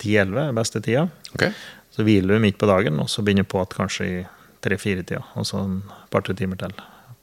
10-11 0.00 0.40
er 0.42 0.56
beste 0.56 0.82
tida. 0.84 1.06
Okay. 1.36 1.52
Så 1.94 2.06
hviler 2.06 2.34
du 2.34 2.42
midt 2.42 2.58
på 2.58 2.66
dagen, 2.66 2.98
og 2.98 3.10
så 3.12 3.22
begynner 3.22 3.46
på 3.46 3.60
at 3.62 3.76
kanskje 3.76 4.08
i 4.08 4.16
tre-fire-tida. 4.64 5.22
Og 5.38 5.46
så 5.48 5.60
en 5.62 5.78
par-tre 6.12 6.36
timer 6.38 6.60
til. 6.60 6.74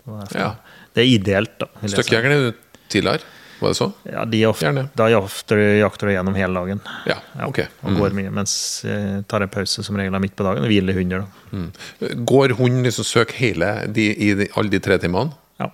på. 0.04 0.18
Ja. 0.38 0.54
Det 0.96 1.04
er 1.04 1.12
ideelt, 1.12 1.58
da. 1.62 1.70
vil 1.80 1.90
jeg 1.90 1.94
si. 1.94 1.98
Støkkjegeren 2.02 2.36
er 2.36 2.48
du 2.50 2.80
tidligere, 2.92 3.28
var 3.62 3.74
det 3.74 3.78
så? 3.78 3.88
Ja, 4.10 4.24
de 4.26 4.40
ofte, 4.50 4.66
Gjerne. 4.66 4.84
da 4.98 5.06
jakter, 5.12 5.60
jakter 5.78 6.10
du 6.10 6.14
gjennom 6.16 6.38
hele 6.40 6.62
dagen. 6.64 6.80
Ja, 7.06 7.20
ok. 7.46 7.60
Og 7.86 8.00
går 8.02 8.16
mye, 8.18 8.32
mens 8.34 8.56
jeg 8.88 9.22
tar 9.30 9.46
en 9.46 9.52
pause 9.54 9.86
som 9.86 10.00
regel 10.00 10.18
midt 10.24 10.34
på 10.40 10.48
dagen 10.48 10.66
og 10.66 10.72
hviler 10.72 10.98
hunder. 10.98 11.28
Da. 11.28 11.60
Mm. 11.60 12.24
Går 12.32 12.56
hunden 12.58 12.88
liksom 12.88 13.06
søk 13.06 13.36
hele 13.38 13.70
de, 13.94 14.08
i 14.16 14.32
de, 14.40 14.50
alle 14.58 14.74
de 14.74 14.82
tre 14.82 14.98
timene? 15.04 15.38
Ja. 15.62 15.70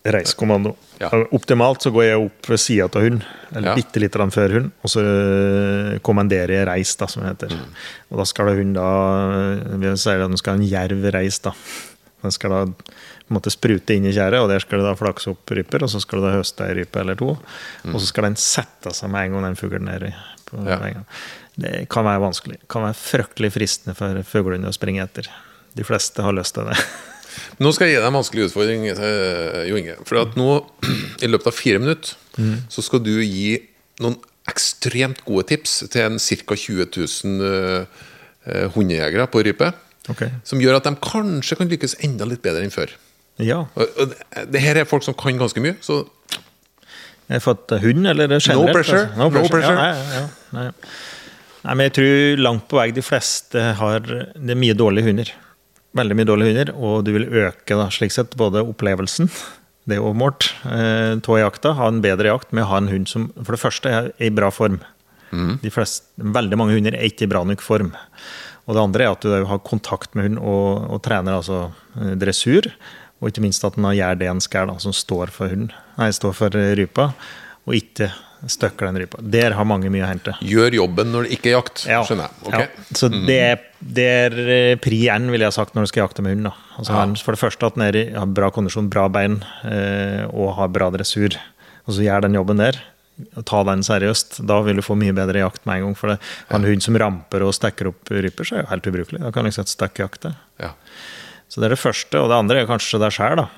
Reiskommando. 0.00 0.72
Ja. 0.98 1.10
Optimalt 1.36 1.82
så 1.84 1.90
går 1.92 2.04
jeg 2.06 2.20
opp 2.24 2.48
ved 2.48 2.58
sida 2.58 2.86
av 2.88 3.02
hunden, 3.04 3.22
eller 3.52 3.68
Ja. 3.68 3.74
bitte 3.76 4.00
litt 4.00 4.12
før 4.32 4.48
hunden, 4.54 4.72
og 4.82 4.88
så 4.88 5.00
øh, 5.04 5.98
kommanderer 6.00 6.48
jeg 6.56 6.66
reis, 6.66 6.96
da, 6.96 7.06
som 7.06 7.22
det 7.22 7.34
heter. 7.36 7.52
Mm. 7.54 7.74
Og 8.10 8.18
da 8.18 8.24
skal 8.24 8.46
hunden 8.48 8.72
da 8.72 9.76
Vi 9.76 9.96
sier 9.96 10.22
at 10.24 10.30
den 10.30 10.38
skal 10.38 10.56
ha 10.56 10.62
en 10.62 10.70
jerv 10.70 11.12
reis, 11.12 11.38
da. 11.40 11.52
Den 12.20 12.34
skal 12.34 12.52
da 12.54 12.62
på 12.70 12.92
en 13.30 13.36
måte 13.36 13.52
sprute 13.52 13.96
inn 13.96 14.08
i 14.08 14.14
tjæret, 14.14 14.42
og 14.42 14.50
der 14.50 14.62
skal 14.62 14.80
det 14.80 14.88
da 14.88 14.96
flakse 14.98 15.32
opp 15.32 15.52
ryper, 15.56 15.84
og 15.86 15.92
så 15.92 16.00
skal 16.02 16.20
du 16.20 16.26
da 16.26 16.34
høste 16.36 16.66
ei 16.66 16.80
rype 16.80 17.02
eller 17.02 17.18
to. 17.18 17.34
Og 17.90 17.98
så 17.98 18.06
skal 18.08 18.28
den 18.28 18.38
sette 18.40 18.92
seg 18.96 19.12
med 19.12 19.28
en 19.28 19.36
gang 19.36 19.50
den 19.50 19.60
fuglen 19.60 19.92
er 19.92 20.08
i. 20.10 20.14
Mm. 20.50 20.66
Ja. 20.66 21.04
Det 21.60 21.74
kan 21.92 22.06
være 22.06 22.24
vanskelig. 22.24 22.58
Det 22.62 22.70
kan 22.72 22.86
være 22.88 22.98
fryktelig 22.98 23.52
fristende 23.54 23.96
for 23.98 24.20
fuglene 24.26 24.70
å 24.70 24.76
springe 24.76 25.04
etter. 25.04 25.28
De 25.76 25.86
fleste 25.86 26.24
har 26.24 26.34
lyst 26.36 26.56
til 26.56 26.70
det. 26.70 26.78
Nå 27.62 27.70
skal 27.74 27.88
jeg 27.88 27.96
gi 27.96 28.00
deg 28.00 28.08
en 28.08 28.18
vanskelig 28.18 28.48
utfordring, 28.48 28.88
eh, 28.90 29.60
Jo 29.70 29.78
Inge. 29.78 29.98
For 30.08 30.18
at 30.22 30.34
nå, 30.38 30.48
i 31.24 31.30
løpet 31.30 31.52
av 31.52 31.56
fire 31.56 31.82
minutter, 31.82 32.16
så 32.72 32.82
skal 32.82 33.02
du 33.04 33.12
gi 33.20 33.58
noen 34.00 34.16
ekstremt 34.50 35.20
gode 35.26 35.46
tips 35.52 35.82
til 35.92 36.06
en 36.06 36.18
ca. 36.18 36.56
20 36.56 36.88
000 36.96 37.46
eh, 37.46 38.00
eh, 38.48 38.66
hundejegere 38.74 39.28
på 39.30 39.44
rype. 39.46 39.70
Ok. 40.10 40.24
Som 40.44 40.60
gjør 40.62 40.76
at 40.80 40.84
de 40.88 40.94
kanskje 41.04 41.56
kan 41.60 41.68
lykkes 41.70 41.96
enda 42.06 42.26
litt 42.28 42.42
bedre 42.42 42.62
enn 42.66 42.74
før. 42.74 42.90
Ja. 43.40 43.62
Og, 43.76 44.10
det- 44.10 44.46
det 44.52 44.60
her 44.60 44.76
er 44.82 44.84
folk 44.88 45.02
som 45.06 45.14
kan 45.14 45.38
ganske 45.38 45.60
mye, 45.62 45.76
så 45.80 46.02
Jeg 47.30 47.40
har 47.40 47.54
fått 47.54 47.70
hund, 47.80 48.06
eller 48.10 48.26
generelt? 48.40 48.72
pressure. 48.74 49.04
Altså. 49.06 49.16
No 49.16 49.28
No 49.28 49.30
pressure. 49.30 49.50
pressure. 49.50 49.76
Ja, 49.76 49.92
nei, 49.92 50.14
ja, 50.14 50.28
nei. 50.52 50.72
nei, 51.64 51.74
men 51.74 51.84
jeg 51.86 51.92
tror 51.94 52.42
langt 52.42 52.66
på 52.68 52.76
vei 52.80 52.90
de 52.90 53.02
fleste 53.06 53.74
har 53.78 54.00
Det 54.00 54.50
er 54.50 54.58
mye 54.58 54.74
dårlige 54.74 55.04
hunder. 55.06 55.30
Veldig 55.94 56.16
mye 56.16 56.26
dårlige 56.26 56.50
hunder, 56.54 56.74
og 56.76 57.04
du 57.04 57.12
vil 57.12 57.26
øke 57.30 57.76
da, 57.78 57.88
slik 57.90 58.10
sett 58.12 58.36
både 58.36 58.62
opplevelsen 58.66 59.30
det 59.88 59.96
er 59.96 60.02
overmålt. 60.02 60.50
målt, 60.64 61.22
tå 61.24 61.36
i 61.38 61.40
jakta. 61.42 61.72
Ha 61.74 61.88
en 61.88 62.00
bedre 62.02 62.28
jakt 62.30 62.52
med 62.52 62.62
å 62.64 62.66
ha 62.68 62.76
en 62.78 62.88
hund 62.88 63.08
som 63.08 63.32
for 63.42 63.52
det 63.56 63.60
første 63.62 63.86
er 63.90 64.12
i 64.20 64.28
bra 64.30 64.50
form. 64.50 64.80
De 65.32 65.70
fleste, 65.70 66.04
veldig 66.18 66.56
mange 66.58 66.74
hunder 66.74 66.94
er 66.94 67.06
ikke 67.08 67.22
i 67.22 67.26
bra 67.30 67.42
nok 67.44 67.60
form. 67.62 67.92
Og 68.70 68.76
det 68.78 68.82
andre 68.86 69.04
er 69.08 69.12
at 69.16 69.24
du 69.26 69.32
har 69.50 69.58
kontakt 69.66 70.14
med 70.14 70.28
hund 70.30 70.38
og, 70.46 70.84
og 70.94 71.00
trener 71.02 71.40
altså 71.40 71.64
eh, 71.98 72.14
dressur. 72.20 72.70
Og 73.20 73.28
ikke 73.32 73.42
minst 73.44 73.64
at 73.66 73.74
den 73.76 73.84
gjør 73.98 74.16
det 74.20 74.28
en 74.30 74.40
skal, 74.40 74.70
som 74.80 74.94
står 74.96 75.32
for 75.34 75.50
hund, 75.52 75.72
nei, 75.98 76.06
står 76.14 76.32
for 76.38 76.54
eh, 76.56 76.70
rypa, 76.78 77.10
og 77.66 77.74
ikke 77.76 78.06
støkker 78.48 78.86
den 78.88 78.96
rypa. 79.02 79.18
Der 79.20 79.52
har 79.52 79.66
mange 79.68 79.90
mye 79.92 80.06
å 80.06 80.08
hente. 80.08 80.32
gjør 80.40 80.72
jobben 80.78 81.10
når 81.12 81.26
det 81.26 81.34
ikke 81.36 81.50
er 81.50 81.56
jakt. 81.58 81.82
Ja. 81.90 81.98
Skjønner 82.08 82.30
jeg. 82.30 82.46
Okay. 82.48 82.68
Ja. 82.70 82.84
Så 82.96 83.10
det, 83.12 83.36
er- 83.50 83.66
det 83.98 84.06
er 84.22 84.38
eh, 84.54 84.76
pri 84.80 85.02
N, 85.12 85.26
vil 85.34 85.44
jeg 85.44 85.52
sagt, 85.58 85.74
når 85.76 85.84
du 85.84 85.90
skal 85.92 86.06
jakte 86.06 86.24
med 86.24 86.38
hund. 86.38 86.48
Altså, 86.78 86.94
Ja. 86.96 87.02
For 87.26 87.36
det 87.36 87.42
første 87.42 87.68
at 87.68 87.76
den 87.76 87.84
i, 88.00 88.06
har 88.16 88.30
bra 88.40 88.48
kondisjon, 88.54 88.88
bra 88.92 89.08
bein 89.12 89.42
eh, 89.68 90.24
og 90.30 90.54
har 90.56 90.72
bra 90.72 90.88
dressur. 90.94 91.36
Og 91.84 91.96
så 91.98 92.06
gjør 92.06 92.24
den 92.28 92.38
jobben 92.40 92.62
der. 92.62 92.78
Ta 93.48 93.62
den 93.68 93.82
seriøst. 93.86 94.40
Da 94.48 94.60
vil 94.66 94.80
du 94.80 94.84
få 94.84 94.96
mye 94.98 95.14
bedre 95.16 95.42
jakt 95.42 95.64
med 95.68 95.80
en 95.80 95.88
gang. 95.88 95.96
For 95.98 96.12
det, 96.12 96.18
en 96.54 96.66
hund 96.66 96.84
som 96.84 96.98
ramper 97.00 97.44
og 97.46 97.54
stikker 97.56 97.90
opp 97.92 98.12
ryper, 98.12 98.46
så 98.46 98.58
er 98.58 98.64
jo 98.64 98.70
helt 98.72 98.90
ubrukelig. 98.90 99.22
Da 99.24 99.32
kan 99.34 99.46
du 99.46 99.52
ikke 99.52 99.66
stikke 99.68 100.04
jakte. 100.04 100.34
Ja. 100.62 100.74
Så 101.50 101.60
det 101.60 101.70
er 101.70 101.74
det 101.76 101.82
første. 101.82 102.20
Og 102.20 102.30
det 102.30 102.38
andre 102.38 102.62
er 102.62 102.70
kanskje 102.70 103.00
deg 103.02 103.14
sjæl, 103.16 103.42
da. 103.42 103.48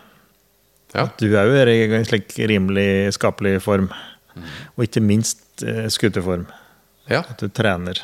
Ja. 0.92 1.06
Du 1.20 1.28
er 1.30 1.48
jo 1.48 1.60
i 1.72 1.76
en 1.98 2.08
slik 2.08 2.34
rimelig 2.50 3.14
skapelig 3.16 3.58
form. 3.64 3.90
Og 4.76 4.86
ikke 4.86 5.02
minst 5.04 5.62
eh, 5.64 5.86
skuteform. 5.92 6.46
ja. 7.08 7.22
At 7.28 7.40
du 7.40 7.48
trener 7.52 7.98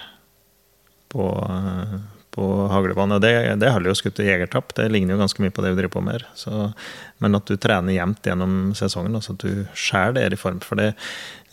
på, 1.09 1.25
eh, 1.49 1.99
på 2.35 2.47
haglebane. 2.71 3.19
Det, 3.23 3.33
det 3.63 3.71
holder 3.73 3.91
jo 3.91 3.97
å 3.97 3.99
skutte 3.99 4.27
jegertapp. 4.27 4.75
Det 4.77 4.89
ligner 4.93 5.17
jo 5.17 5.23
ganske 5.23 5.43
mye 5.43 5.55
på 5.55 5.65
det 5.65 5.73
vi 5.73 5.81
driver 5.81 5.95
på 5.97 6.03
med 6.07 6.19
her. 6.19 6.27
Så, 6.39 6.69
men 7.25 7.39
at 7.39 7.49
du 7.49 7.57
trener 7.61 7.97
jevnt 7.97 8.29
gjennom 8.29 8.59
sesongen, 8.79 9.17
altså 9.19 9.35
at 9.37 9.47
du 9.47 9.79
sjæl 9.79 10.21
er 10.21 10.35
i 10.35 10.41
form. 10.41 10.61
For 10.65 10.81
det, 10.81 10.93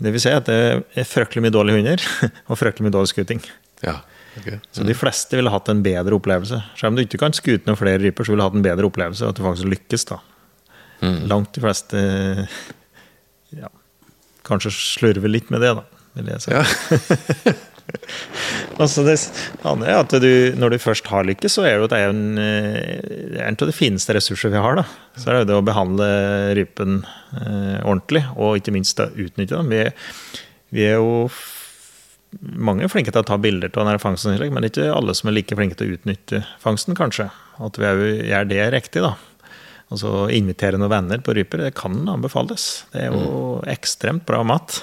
det 0.04 0.14
vil 0.16 0.24
si 0.24 0.34
at 0.36 0.50
det 0.50 0.60
er 0.84 1.08
fryktelig 1.10 1.46
mye 1.46 1.56
dårlige 1.56 1.80
hunder 1.80 2.10
og 2.50 2.60
fryktelig 2.62 2.90
mye 2.90 2.98
dårlig 3.00 3.14
skuting. 3.16 3.42
ja. 3.86 4.02
Okay. 4.36 4.58
Så 4.76 4.84
de 4.84 4.92
fleste 4.92 5.38
ville 5.38 5.48
hatt 5.48 5.70
en 5.72 5.80
bedre 5.80 6.18
opplevelse. 6.18 6.58
Selv 6.76 6.92
om 6.92 6.98
du 6.98 7.06
ikke 7.06 7.22
kan 7.22 7.32
skute 7.32 7.70
noen 7.70 7.80
flere 7.80 8.02
ryper, 8.02 8.28
så 8.28 8.34
ville 8.34 8.44
du 8.44 8.50
hatt 8.50 8.58
en 8.58 8.66
bedre 8.66 8.90
opplevelse, 8.90 9.24
og 9.24 9.32
at 9.32 9.38
du 9.40 9.46
faktisk 9.46 9.70
lykkes. 9.72 10.04
da. 10.10 10.18
Langt 11.30 11.56
de 11.56 11.64
fleste 11.64 12.02
ja, 13.56 13.70
kanskje 14.48 14.74
slurver 14.76 15.32
litt 15.32 15.54
med 15.54 15.64
det, 15.64 15.72
da, 15.78 15.86
vil 16.18 16.34
jeg 16.34 16.44
si. 16.44 16.52
Ja. 16.52 17.56
Altså 18.82 19.06
det 19.06 19.16
andre 19.64 19.88
er 19.88 20.02
at 20.02 20.14
du, 20.20 20.32
når 20.60 20.74
du 20.74 20.82
først 20.84 21.08
har 21.08 21.28
lykkes, 21.28 21.54
så 21.56 21.64
er 21.68 21.78
jo 21.80 21.90
det 21.92 22.02
en, 22.10 22.24
eh, 22.42 22.98
det 23.32 23.40
er 23.40 23.48
en 23.48 23.60
av 23.62 23.70
de 23.70 23.76
fineste 23.76 24.16
ressurser 24.18 24.52
vi 24.52 24.62
har. 24.62 24.82
da. 24.82 24.86
Så 25.16 25.30
er 25.30 25.38
det 25.38 25.44
jo 25.46 25.50
det 25.52 25.60
å 25.62 25.68
behandle 25.70 26.08
rypen 26.58 26.98
eh, 27.40 27.78
ordentlig, 27.86 28.26
og 28.36 28.60
ikke 28.60 28.74
minst 28.76 29.00
da 29.00 29.08
utnytte 29.14 29.62
dem. 29.62 29.72
Vi, 29.72 30.42
vi 30.76 30.90
er 30.90 31.00
jo 31.00 31.30
mange 32.42 32.84
er 32.84 32.92
flinke 32.92 33.14
til 33.14 33.24
å 33.24 33.28
ta 33.28 33.38
bilder 33.40 33.72
av 33.72 33.86
denne 33.86 34.02
fangsten, 34.02 34.36
men 34.52 34.68
ikke 34.68 34.90
alle 34.92 35.16
som 35.16 35.30
er 35.30 35.38
like 35.38 35.56
flinke 35.56 35.78
til 35.80 35.88
å 35.88 35.96
utnytte 35.96 36.44
fangsten, 36.64 36.98
kanskje. 36.98 37.30
At 37.64 37.80
vi 37.80 37.88
er 37.88 38.04
gjør 38.34 38.52
det 38.52 38.68
riktig, 38.76 39.06
da. 39.06 39.16
Altså 39.94 40.26
invitere 40.34 40.80
noen 40.82 40.92
venner 40.92 41.22
på 41.24 41.36
ryper, 41.38 41.62
det 41.68 41.76
kan 41.78 41.98
anbefales. 42.10 42.86
Det 42.92 43.06
er 43.06 43.14
jo 43.14 43.60
ekstremt 43.70 44.26
bra 44.28 44.42
mat. 44.48 44.82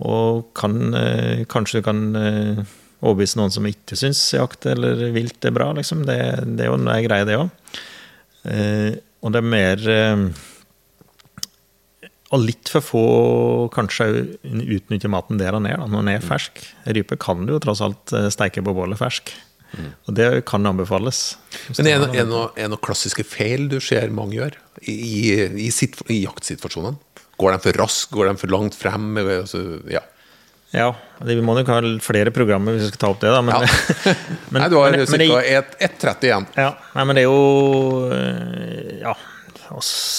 Og 0.00 0.46
kan, 0.56 0.94
eh, 0.94 1.44
kanskje 1.50 1.80
du 1.80 1.86
kan 1.86 2.04
eh, 2.16 2.62
overbevise 3.00 3.40
noen 3.40 3.52
som 3.52 3.66
ikke 3.68 3.98
syns 3.98 4.20
jakt 4.36 4.66
eller 4.68 5.10
vilt 5.14 5.44
er 5.44 5.54
bra. 5.56 5.70
Liksom. 5.76 6.04
Det, 6.08 6.20
det 6.56 6.66
er 6.66 6.70
jo 6.70 6.78
en 6.78 6.92
greie, 7.04 7.26
det 7.28 7.38
òg. 7.40 7.50
Eh, 8.48 8.96
og 9.20 9.34
det 9.34 9.42
er 9.42 9.50
mer 9.52 9.82
eh, 9.92 10.22
Og 12.32 12.40
litt 12.40 12.70
for 12.72 12.80
få 12.80 13.02
kanskje 13.74 14.06
utnytter 14.46 15.12
maten 15.12 15.36
der 15.36 15.52
han 15.52 15.68
er, 15.68 15.76
da, 15.82 15.88
når 15.90 16.04
den 16.04 16.12
er 16.14 16.24
fersk. 16.24 16.62
Rype 16.88 17.18
kan 17.20 17.44
du 17.44 17.56
jo 17.56 17.62
tross 17.62 17.82
alt 17.84 18.14
eh, 18.16 18.30
steike 18.32 18.64
på 18.64 18.76
bålet 18.76 19.00
fersk. 19.00 19.34
Og 20.08 20.14
det 20.18 20.24
kan 20.50 20.66
anbefales. 20.66 21.36
Men 21.76 21.86
er 21.86 22.06
det 22.10 22.24
noen 22.26 22.74
klassiske 22.82 23.22
feil 23.22 23.68
du 23.70 23.76
ser 23.82 24.10
mange 24.10 24.34
gjør 24.34 24.56
i, 24.82 24.94
i, 24.94 25.68
i, 25.68 25.70
i 26.10 26.16
jaktsituasjonene? 26.24 26.98
Går 27.40 27.56
de 27.56 27.62
for 27.64 27.80
raskt? 27.80 28.12
Går 28.14 28.30
de 28.30 28.36
for 28.40 28.52
langt 28.52 28.76
frem? 28.78 29.10
Altså, 29.24 29.64
ja. 29.90 30.04
Ja, 30.70 30.92
vi 31.26 31.34
må 31.42 31.56
nok 31.58 31.66
ha 31.72 31.80
flere 32.04 32.30
programmer 32.34 32.76
hvis 32.76 32.86
vi 32.86 32.92
skal 32.92 33.02
ta 33.02 33.08
opp 33.10 33.24
det, 33.24 33.32
da. 33.34 33.40
Men, 33.42 33.56
Ja. 33.56 34.14
men, 34.52 34.62
Nei, 34.62 34.68
du 34.70 34.78
har 34.78 34.94
ca. 34.94 35.66
1,30 35.88 36.28
igjen. 36.28 36.46
Ja, 36.54 36.70
nei, 36.94 37.04
men 37.08 37.18
det 37.18 37.26
er 37.26 37.30
jo 37.30 38.08
øh, 38.14 38.96
Ja. 39.02 39.16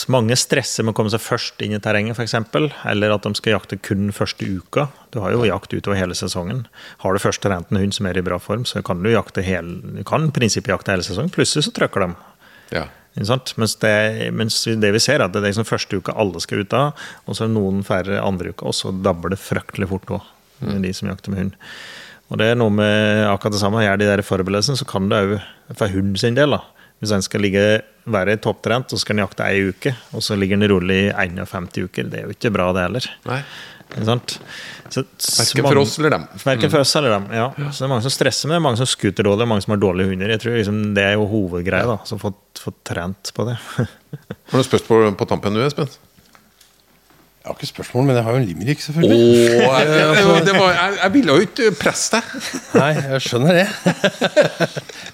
Mange 0.08 0.38
stresser 0.40 0.86
med 0.88 0.94
å 0.94 0.96
komme 0.96 1.12
seg 1.12 1.20
først 1.20 1.60
inn 1.64 1.74
i 1.76 1.80
terrenget, 1.84 2.16
f.eks. 2.16 2.38
Eller 2.88 3.12
at 3.12 3.26
de 3.28 3.36
skal 3.36 3.58
jakte 3.58 3.76
kun 3.84 4.08
første 4.16 4.48
uka. 4.48 4.86
Du 5.12 5.20
har 5.20 5.34
jo 5.36 5.44
jakt 5.44 5.74
utover 5.76 6.00
hele 6.00 6.16
sesongen. 6.16 6.64
Har 7.04 7.12
du 7.12 7.20
først 7.20 7.44
trent 7.44 7.68
en 7.68 7.82
hund 7.82 7.96
som 7.96 8.08
er 8.08 8.20
i 8.20 8.24
bra 8.24 8.40
form, 8.40 8.64
så 8.64 8.80
kan 8.80 9.04
du 9.04 9.12
jakte 9.12 9.44
hele, 9.44 9.82
du 10.00 10.06
kan 10.08 10.30
i 10.30 10.32
prinsippet 10.32 10.72
jakte 10.72 10.96
hele 10.96 11.04
sesongen. 11.04 11.34
Plutselig 11.36 11.68
så 11.68 11.76
trykker 11.76 12.06
de. 12.06 12.10
Ja. 12.78 12.86
Mens, 13.16 13.76
det, 13.82 13.94
mens 14.32 14.62
det 14.64 14.92
vi 14.96 15.02
ser, 15.04 15.20
er 15.20 15.26
at 15.26 15.34
det 15.36 15.42
er 15.42 15.50
liksom 15.50 15.68
første 15.68 16.00
uka 16.00 16.16
alle 16.16 16.40
skal 16.44 16.64
ut 16.64 16.76
av, 16.78 17.00
og 17.26 17.36
så 17.36 17.44
er 17.44 17.52
det 17.52 17.58
noen 17.58 17.82
færre 17.84 18.22
andre 18.24 18.54
uka, 18.54 18.70
og 18.72 18.78
så 18.78 18.94
dabber 18.96 19.34
det 19.34 19.42
fryktelig 19.42 19.90
fort 19.92 20.14
òg, 20.16 20.30
de 20.62 20.94
som 20.96 21.12
jakter 21.12 21.34
med 21.34 21.44
hund. 21.44 21.58
Og 22.32 22.40
det 22.40 22.48
er 22.48 22.56
noe 22.56 22.72
med 22.72 23.26
akkurat 23.28 23.58
det 23.58 23.60
samme. 23.60 23.82
Gjør 23.84 23.98
de 24.00 24.08
der 24.08 24.24
forberedelsene, 24.24 24.80
så 24.80 24.88
kan 24.88 25.10
det 25.12 25.20
òg, 25.20 25.34
for 25.76 25.92
hund 25.92 26.16
sin 26.22 26.38
del, 26.38 26.56
da, 26.56 26.62
Hvis 27.02 27.12
en 27.12 27.24
skal 27.26 27.42
ligge, 27.42 27.82
være 28.06 28.38
topptrent 28.42 28.94
og 28.94 28.98
så 28.98 29.04
skal 29.04 29.18
en 29.18 29.24
jakte 29.24 29.46
ei 29.46 29.68
uke, 29.74 29.92
og 30.14 30.24
så 30.24 30.38
ligger 30.38 30.58
en 30.58 30.70
rolig 30.70 31.00
i 31.10 31.12
51 31.12 31.68
uker, 31.84 32.08
det 32.10 32.20
er 32.20 32.28
jo 32.30 32.36
ikke 32.36 32.54
bra, 32.54 32.72
det 32.78 32.86
heller. 32.86 33.08
Nei. 33.26 33.42
Ikke 33.92 34.08
sant? 34.08 34.38
Så, 34.92 35.04
Verken 35.08 35.66
for 35.68 35.80
oss 35.82 35.98
eller 36.00 36.14
dem. 36.18 36.24
Verken 36.44 36.72
for 36.72 36.84
oss 36.84 36.94
eller 37.00 37.16
dem. 37.16 37.28
Ja. 37.36 37.48
Så 37.72 37.84
det 37.84 37.88
er 37.88 37.92
mange 37.94 38.06
som 38.06 38.14
stresser 38.14 38.52
med 38.52 38.58
det, 38.58 38.64
mange 38.66 38.80
som 38.80 38.90
skuter 38.90 39.28
dårlig, 39.28 39.48
mange 39.48 39.64
som 39.64 39.76
har 39.76 39.82
dårlige 39.84 40.12
hunder. 40.12 40.32
Jeg 40.36 40.44
tror 40.44 40.58
liksom 40.58 40.80
Det 40.98 41.06
er 41.06 41.16
jo 41.16 41.28
hovedgreia, 41.32 41.88
da. 41.88 42.00
Så 42.08 42.20
få 42.20 42.34
få 42.62 42.74
trent 42.86 43.34
på 43.34 43.48
det. 43.48 43.58
Har 44.52 44.58
du 44.58 44.64
spørsmål 44.64 45.12
på, 45.12 45.18
på 45.24 45.30
tampen 45.32 45.56
du, 45.56 45.62
Espen? 45.66 45.90
Jeg 47.42 47.50
har 47.50 47.56
ikke 47.58 47.68
spørsmål, 47.72 48.04
men 48.06 48.16
jeg 48.16 48.24
har 48.24 48.36
jo 48.36 48.38
en 48.38 48.44
limerick, 48.46 48.82
selvfølgelig. 48.84 49.22
jeg, 49.64 49.86
jeg, 49.90 50.42
det 50.46 50.54
var, 50.54 50.76
jeg, 50.76 50.98
jeg 51.04 51.14
ville 51.14 51.34
jo 51.34 51.46
ikke 51.48 51.70
presse 51.80 52.20
deg. 52.20 52.44
Nei, 52.82 52.90
jeg 53.00 53.24
skjønner 53.26 53.58
det. 53.58 53.64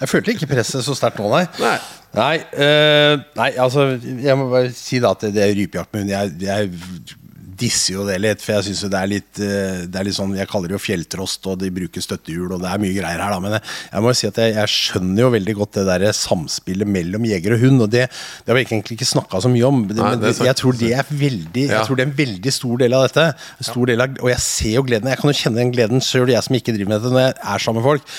jeg 0.02 0.10
følte 0.12 0.36
ikke 0.36 0.50
presset 0.52 0.84
så 0.84 0.96
sterkt 0.98 1.22
nå, 1.24 1.30
nei. 1.32 1.46
Nei. 1.62 1.78
Nei, 2.18 2.36
uh, 2.56 3.14
nei, 3.38 3.48
altså 3.60 3.84
Jeg 4.00 4.34
må 4.40 4.48
bare 4.50 4.72
si 4.74 4.98
da 5.04 5.12
at 5.14 5.26
det, 5.26 5.34
det 5.36 5.44
er 5.44 5.56
rypejakt 5.56 5.92
med 5.94 6.04
hund. 6.04 6.12
Jeg, 6.12 6.36
jeg 6.44 7.17
disser 7.60 7.96
jo 7.96 8.06
det 8.08 8.18
litt, 8.24 8.44
for 8.44 8.58
jeg 8.58 8.68
syns 8.70 8.84
det 8.92 9.00
er 9.00 9.10
litt 9.12 9.42
eh, 9.44 9.84
Det 9.90 10.00
er 10.00 10.08
litt 10.08 10.18
sånn 10.18 10.36
Jeg 10.38 10.50
kaller 10.52 10.72
det 10.72 10.78
jo 10.78 10.82
fjelltrost, 10.84 11.48
og 11.50 11.60
de 11.62 11.72
bruker 11.74 12.04
støttehjul, 12.04 12.54
og 12.56 12.64
det 12.64 12.70
er 12.72 12.84
mye 12.84 12.96
greier 12.96 13.24
her, 13.24 13.34
da. 13.34 13.40
Men 13.44 13.58
jeg, 13.58 13.64
jeg 13.92 14.06
må 14.06 14.14
jo 14.14 14.20
si 14.22 14.30
at 14.30 14.40
jeg, 14.44 14.56
jeg 14.58 14.74
skjønner 14.74 15.24
jo 15.24 15.32
veldig 15.38 15.58
godt 15.62 15.80
det 15.80 15.86
der 15.90 16.08
samspillet 16.18 16.92
mellom 16.98 17.28
jeger 17.30 17.58
og 17.58 17.66
hund, 17.66 17.84
og 17.88 17.92
det, 17.94 18.06
det 18.12 18.54
har 18.54 18.60
vi 18.60 18.66
egentlig 18.68 19.00
ikke 19.00 19.10
snakka 19.10 19.44
så 19.44 19.52
mye 19.54 19.68
om. 19.68 19.84
Det, 19.90 20.00
Nei, 20.00 20.14
men 20.22 20.46
jeg 20.50 20.60
tror 20.62 20.80
det 20.80 20.94
er 20.94 21.12
veldig 21.12 21.68
Jeg 21.68 21.90
tror 21.90 22.00
det 22.00 22.06
er 22.06 22.12
en 22.12 22.18
veldig 22.22 22.56
stor 22.56 22.82
del 22.84 22.98
av 22.98 23.06
dette. 23.08 23.28
Stor 23.72 23.92
del 23.92 24.06
av, 24.06 24.18
og 24.24 24.34
jeg 24.34 24.44
ser 24.46 24.74
jo 24.78 24.88
gleden. 24.88 25.12
Jeg 25.12 25.22
kan 25.22 25.34
jo 25.34 25.38
kjenne 25.42 25.62
den 25.64 25.76
gleden 25.76 26.04
sjøl, 26.04 26.32
jeg 26.34 26.46
som 26.46 26.58
ikke 26.58 26.76
driver 26.76 26.94
med 26.94 27.02
dette, 27.02 27.14
når 27.16 27.26
jeg 27.26 27.38
er 27.42 27.64
sammen 27.68 27.82
med 27.82 27.88
folk. 27.92 28.18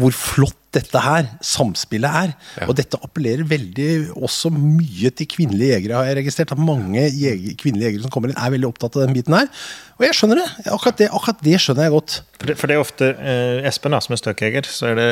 Hvor 0.00 0.16
flott 0.24 0.60
dette 0.74 1.00
her, 1.00 1.28
samspillet 1.44 2.18
er. 2.22 2.34
Ja. 2.58 2.68
Og 2.68 2.76
dette 2.78 2.98
appellerer 3.02 3.46
veldig 3.48 3.88
også 4.14 4.50
mye 4.54 5.10
til 5.14 5.28
kvinnelige 5.30 5.76
jegere, 5.76 5.98
har 6.00 6.10
jeg 6.10 6.18
registrert. 6.20 6.54
At 6.54 6.62
mange 6.62 7.06
jeger, 7.06 7.56
kvinnelige 7.60 7.92
jegere 7.92 8.06
som 8.06 8.14
kommer 8.14 8.32
inn, 8.32 8.38
er 8.38 8.54
veldig 8.54 8.68
opptatt 8.68 8.98
av 8.98 9.06
den 9.06 9.16
biten 9.16 9.36
her. 9.36 9.50
Og 9.94 10.06
jeg 10.08 10.16
skjønner 10.18 10.40
det. 10.42 10.46
Akkurat 10.74 11.00
det, 11.00 11.10
akkurat 11.14 11.44
det 11.46 11.58
skjønner 11.62 11.86
jeg 11.86 11.94
godt. 11.94 12.16
For 12.40 12.50
det, 12.50 12.56
for 12.60 12.70
det 12.70 12.76
er 12.76 12.82
ofte 12.82 13.10
eh, 13.14 13.68
Espen, 13.70 13.94
da, 13.94 14.00
som 14.04 14.16
er 14.16 14.22
støkkjeger, 14.22 14.70
så 14.70 14.90
er 14.90 14.98
det 14.98 15.10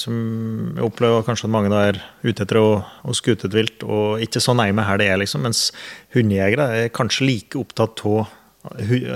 som 0.00 0.14
jeg 0.74 0.86
opplever 0.86 1.26
kanskje 1.26 1.50
at 1.50 1.54
mange 1.56 1.72
da 1.72 1.82
er 1.90 2.00
ute 2.24 2.46
etter 2.46 2.60
å, 2.60 2.68
å 3.04 3.16
skute 3.16 3.50
et 3.50 3.58
vilt, 3.58 3.84
og 3.84 4.24
ikke 4.24 4.42
så 4.42 4.56
nærme 4.56 4.86
her 4.88 5.00
det 5.00 5.10
er, 5.12 5.20
liksom. 5.20 5.44
Mens 5.44 5.68
hundejegere 6.16 6.70
er 6.78 6.94
kanskje 6.94 7.28
like 7.28 7.60
opptatt 7.60 8.04
av 8.08 8.24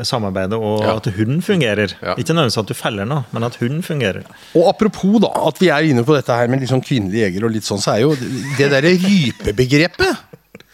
samarbeidet 0.04 0.58
og 0.58 0.82
Ja. 0.84 0.96
at 0.96 1.06
hunden 1.16 1.42
fungerer. 1.42 1.94
Ja. 2.02 2.14
Ikke 2.14 2.34
nødvendigvis 2.34 2.58
at 2.58 2.66
du 2.68 2.74
feller 2.74 3.04
noe, 3.08 3.24
men 3.32 3.44
at 3.44 3.56
hunden 3.56 3.82
fungerer. 3.82 4.22
Og 4.54 4.68
apropos 4.68 5.20
da, 5.20 5.30
at 5.48 5.58
vi 5.60 5.68
er 5.68 5.88
inne 5.88 6.04
på 6.04 6.14
dette 6.14 6.28
her 6.34 6.48
med 6.48 6.60
sånn 6.68 6.84
kvinnelige 6.84 7.28
jegere 7.30 7.44
og 7.48 7.52
litt 7.52 7.64
sånn, 7.64 7.80
så 7.80 7.94
er 7.96 8.00
jo 8.04 8.14
det 8.58 8.70
derre 8.70 8.92
rypebegrepet 8.92 10.16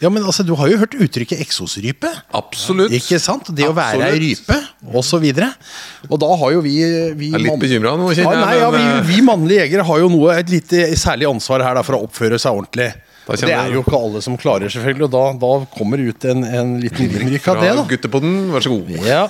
Ja, 0.01 0.09
men 0.09 0.23
altså, 0.23 0.43
du 0.43 0.53
har 0.55 0.67
jo 0.67 0.77
hørt 0.77 0.91
uttrykket 0.91 1.39
eksosrype. 1.39 2.09
Absolutt. 2.35 2.91
Ikke 2.91 3.15
sant? 3.17 3.47
Det 3.55 3.63
å 3.63 3.73
være 3.73 4.09
ei 4.11 4.19
rype, 4.19 4.51
rype, 4.51 4.91
og 4.93 5.05
så 5.07 5.21
videre. 5.23 5.53
Og 6.09 6.19
da 6.19 6.27
har 6.35 6.51
jo 6.51 6.59
vi, 6.65 6.75
vi 7.15 7.29
Jeg 7.31 7.39
er 7.39 7.43
litt 7.45 7.61
bekymra 7.61 7.93
nå, 7.95 8.09
kjenner 8.11 8.35
jeg, 8.35 8.43
nei, 8.43 8.57
ja, 8.59 8.69
vi, 8.75 8.81
eh, 8.83 9.01
vi 9.07 9.21
mannlige 9.23 9.63
jegere 9.63 9.85
har 9.87 9.99
jo 10.03 10.09
noe, 10.09 10.35
et 10.35 10.49
lite 10.51 10.89
særlig 10.99 11.29
ansvar 11.31 11.63
her 11.63 11.79
da, 11.79 11.81
for 11.81 11.95
å 11.95 12.03
oppføre 12.09 12.37
seg 12.37 12.51
ordentlig. 12.59 12.91
Det 13.25 13.49
er 13.49 13.73
jo 13.73 13.81
ikke 13.81 13.97
alle 13.97 14.21
som 14.21 14.37
klarer, 14.37 14.69
selvfølgelig. 14.69 15.07
Og 15.07 15.13
da, 15.15 15.23
da 15.41 15.51
kommer 15.73 16.01
ut 16.05 16.27
en, 16.29 16.43
en 16.45 16.75
liten 16.83 17.09
innrykk 17.09 17.47
av 17.53 17.61
det, 17.63 17.71
da. 17.79 17.85
guttepodden, 17.89 18.35
vær 18.53 18.65
så 18.65 18.73
god. 18.75 18.91
Ja, 19.05 19.23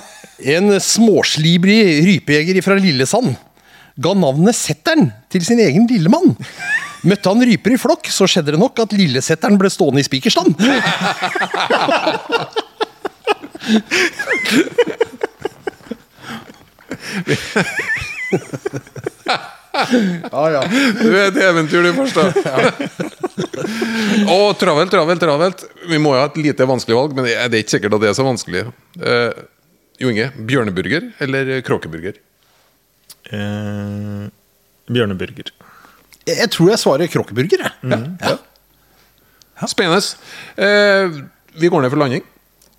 En 0.52 0.74
småslibrig 0.84 1.80
rypejeger 2.04 2.60
fra 2.64 2.76
Lillesand 2.76 3.32
ga 3.96 4.12
navnet 4.12 4.56
Setteren 4.56 5.08
til 5.32 5.44
sin 5.46 5.60
egen 5.64 5.86
lillemann. 5.88 6.36
Møtte 7.06 7.30
han 7.32 7.44
ryper 7.48 7.72
i 7.72 7.80
flokk, 7.80 8.08
så 8.12 8.26
skjedde 8.28 8.52
det 8.52 8.60
nok 8.60 8.78
at 8.84 8.92
lillesetteren 8.96 9.56
ble 9.60 9.70
stående 9.72 10.02
i 10.02 10.06
spikerstand. 10.06 10.52
ja, 20.32 20.44
ja. 20.50 20.62
Du 21.00 21.08
er 21.14 21.28
et 21.30 21.36
eventyr, 21.48 21.82
du, 21.86 21.92
forstår. 21.96 22.32
da. 22.44 22.56
Å, 24.26 24.38
travelt, 24.58 24.90
travelt, 24.92 25.20
travelt. 25.22 25.64
Vi 25.90 25.98
må 26.02 26.14
jo 26.16 26.20
ha 26.22 26.28
et 26.30 26.38
lite 26.40 26.66
vanskelig 26.68 26.96
valg, 26.98 27.14
men 27.16 27.26
det 27.28 27.34
er 27.38 27.54
ikke 27.60 27.76
sikkert 27.76 27.96
at 27.98 28.02
det 28.04 28.10
er 28.10 28.16
så 28.18 28.26
vanskelig. 28.26 28.62
Eh, 29.00 29.40
jo 30.02 30.10
Inge, 30.12 30.28
bjørneburger 30.48 31.08
eller 31.24 31.52
kråkeburger? 31.66 32.18
Eh, 33.32 34.26
bjørneburger. 34.92 35.52
Jeg, 36.26 36.36
jeg 36.42 36.50
tror 36.54 36.72
jeg 36.72 36.82
svarer 36.82 37.10
kråkeburger, 37.12 37.64
jeg. 37.66 38.00
Ja. 38.26 38.36
Spennende. 39.70 40.02
Eh, 40.60 41.20
vi 41.56 41.70
går 41.72 41.84
ned 41.86 41.92
for 41.94 42.02
landing. 42.02 42.24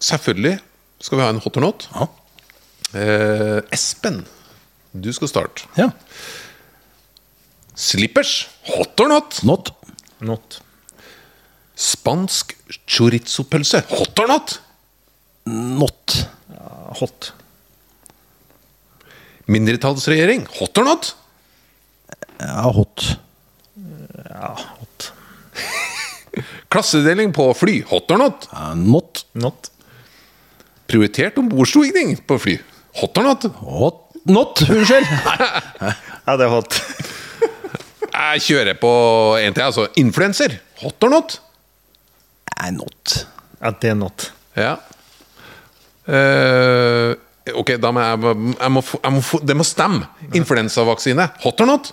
Selvfølgelig 0.03 0.57
skal 1.01 1.17
vi 1.19 1.25
ha 1.25 1.31
en 1.33 1.41
hot 1.41 1.57
or 1.57 1.65
not. 1.65 1.87
Ja. 1.95 2.07
Eh, 2.97 3.59
Espen, 3.75 4.21
du 4.95 5.09
skal 5.15 5.31
starte. 5.31 5.67
ja. 5.79 5.89
Slippers, 7.77 8.47
hot 8.73 8.97
or 9.03 9.09
not? 9.11 9.35
Not. 9.45 9.69
Not. 10.25 10.55
Spansk 11.77 12.55
chorizo-pølse, 12.89 13.83
hot 13.91 14.19
or 14.23 14.27
not? 14.31 14.55
Not. 15.45 16.15
Hot. 16.97 17.31
Mindretallsregjering, 19.47 20.47
hot 20.57 20.81
or 20.81 20.87
not? 20.89 21.11
Ja, 22.41 22.65
hot. 22.73 23.05
Ja, 23.77 24.55
hot. 24.57 25.11
Klassedeling 26.73 27.31
på 27.33 27.45
fly, 27.57 27.79
hot 27.87 28.11
or 28.11 28.23
not? 28.25 28.49
Not. 28.75 29.23
Not. 29.37 29.69
Prioritert 30.89 31.37
ombordstigning 31.37 32.17
på 32.27 32.39
fly, 32.41 32.57
hot 32.99 33.21
or 33.21 33.29
not? 33.29 33.47
Hot. 33.61 34.03
Not, 34.27 34.65
unnskyld. 34.69 35.07
Ja, 36.27 36.33
det 36.35 36.43
er 36.43 36.49
hot. 36.51 36.73
Jeg 38.11 38.41
kjører 38.43 38.75
på 38.81 38.89
en 39.39 39.53
til, 39.55 39.63
altså. 39.63 39.85
Influenser, 40.01 40.57
hot 40.81 41.05
or 41.07 41.13
not? 41.13 41.37
Nei, 42.57 42.71
not. 42.75 43.15
Ja, 43.61 43.71
det 43.71 43.91
er 43.93 43.97
not. 43.99 44.31
Ja. 44.57 44.75
Uh, 46.07 47.13
ok, 47.59 47.73
da 47.83 47.91
må 47.93 48.03
jeg, 48.03 48.35
jeg, 48.55 48.71
må, 48.71 48.83
jeg 49.03 49.13
må 49.17 49.39
Det 49.49 49.55
må 49.59 49.65
stemme. 49.67 50.07
Influensavaksine, 50.37 51.29
hot 51.43 51.63
or 51.65 51.69
not? 51.69 51.91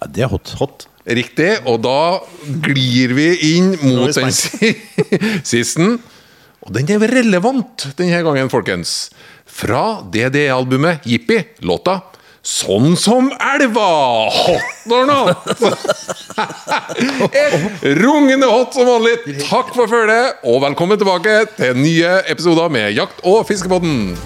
Ja, 0.00 0.08
det 0.08 0.24
er 0.24 0.32
hot. 0.32 0.54
Hot. 0.60 0.86
Riktig, 1.10 1.50
og 1.68 1.80
da 1.84 1.96
glir 2.64 3.14
vi 3.16 3.28
inn 3.56 3.72
mot 3.82 4.08
er 4.10 4.16
den 4.20 4.34
si- 4.36 4.74
sisten. 5.54 5.98
Og 6.60 6.72
den 6.76 6.88
er 6.92 7.04
relevant 7.08 7.86
denne 7.98 8.20
gangen, 8.24 8.50
folkens. 8.52 9.08
Fra 9.50 10.00
DDE-albumet 10.12 11.06
Jippi, 11.08 11.40
låta 11.66 11.98
'Sånn 12.42 12.96
som 12.96 13.26
elva'. 13.36 14.30
Hot 14.32 14.92
or 14.96 15.04
not? 15.04 15.44
Rungende 18.00 18.48
hot 18.48 18.74
som 18.74 18.88
vanlig. 18.88 19.18
Takk 19.44 19.74
for 19.76 19.90
følget, 19.90 20.40
og 20.48 20.62
velkommen 20.64 20.96
tilbake 21.00 21.34
til 21.58 21.76
nye 21.76 22.22
episoder 22.32 22.72
med 22.72 22.94
Jakt- 22.96 23.20
og 23.28 23.44
fiskepodden. 23.50 24.16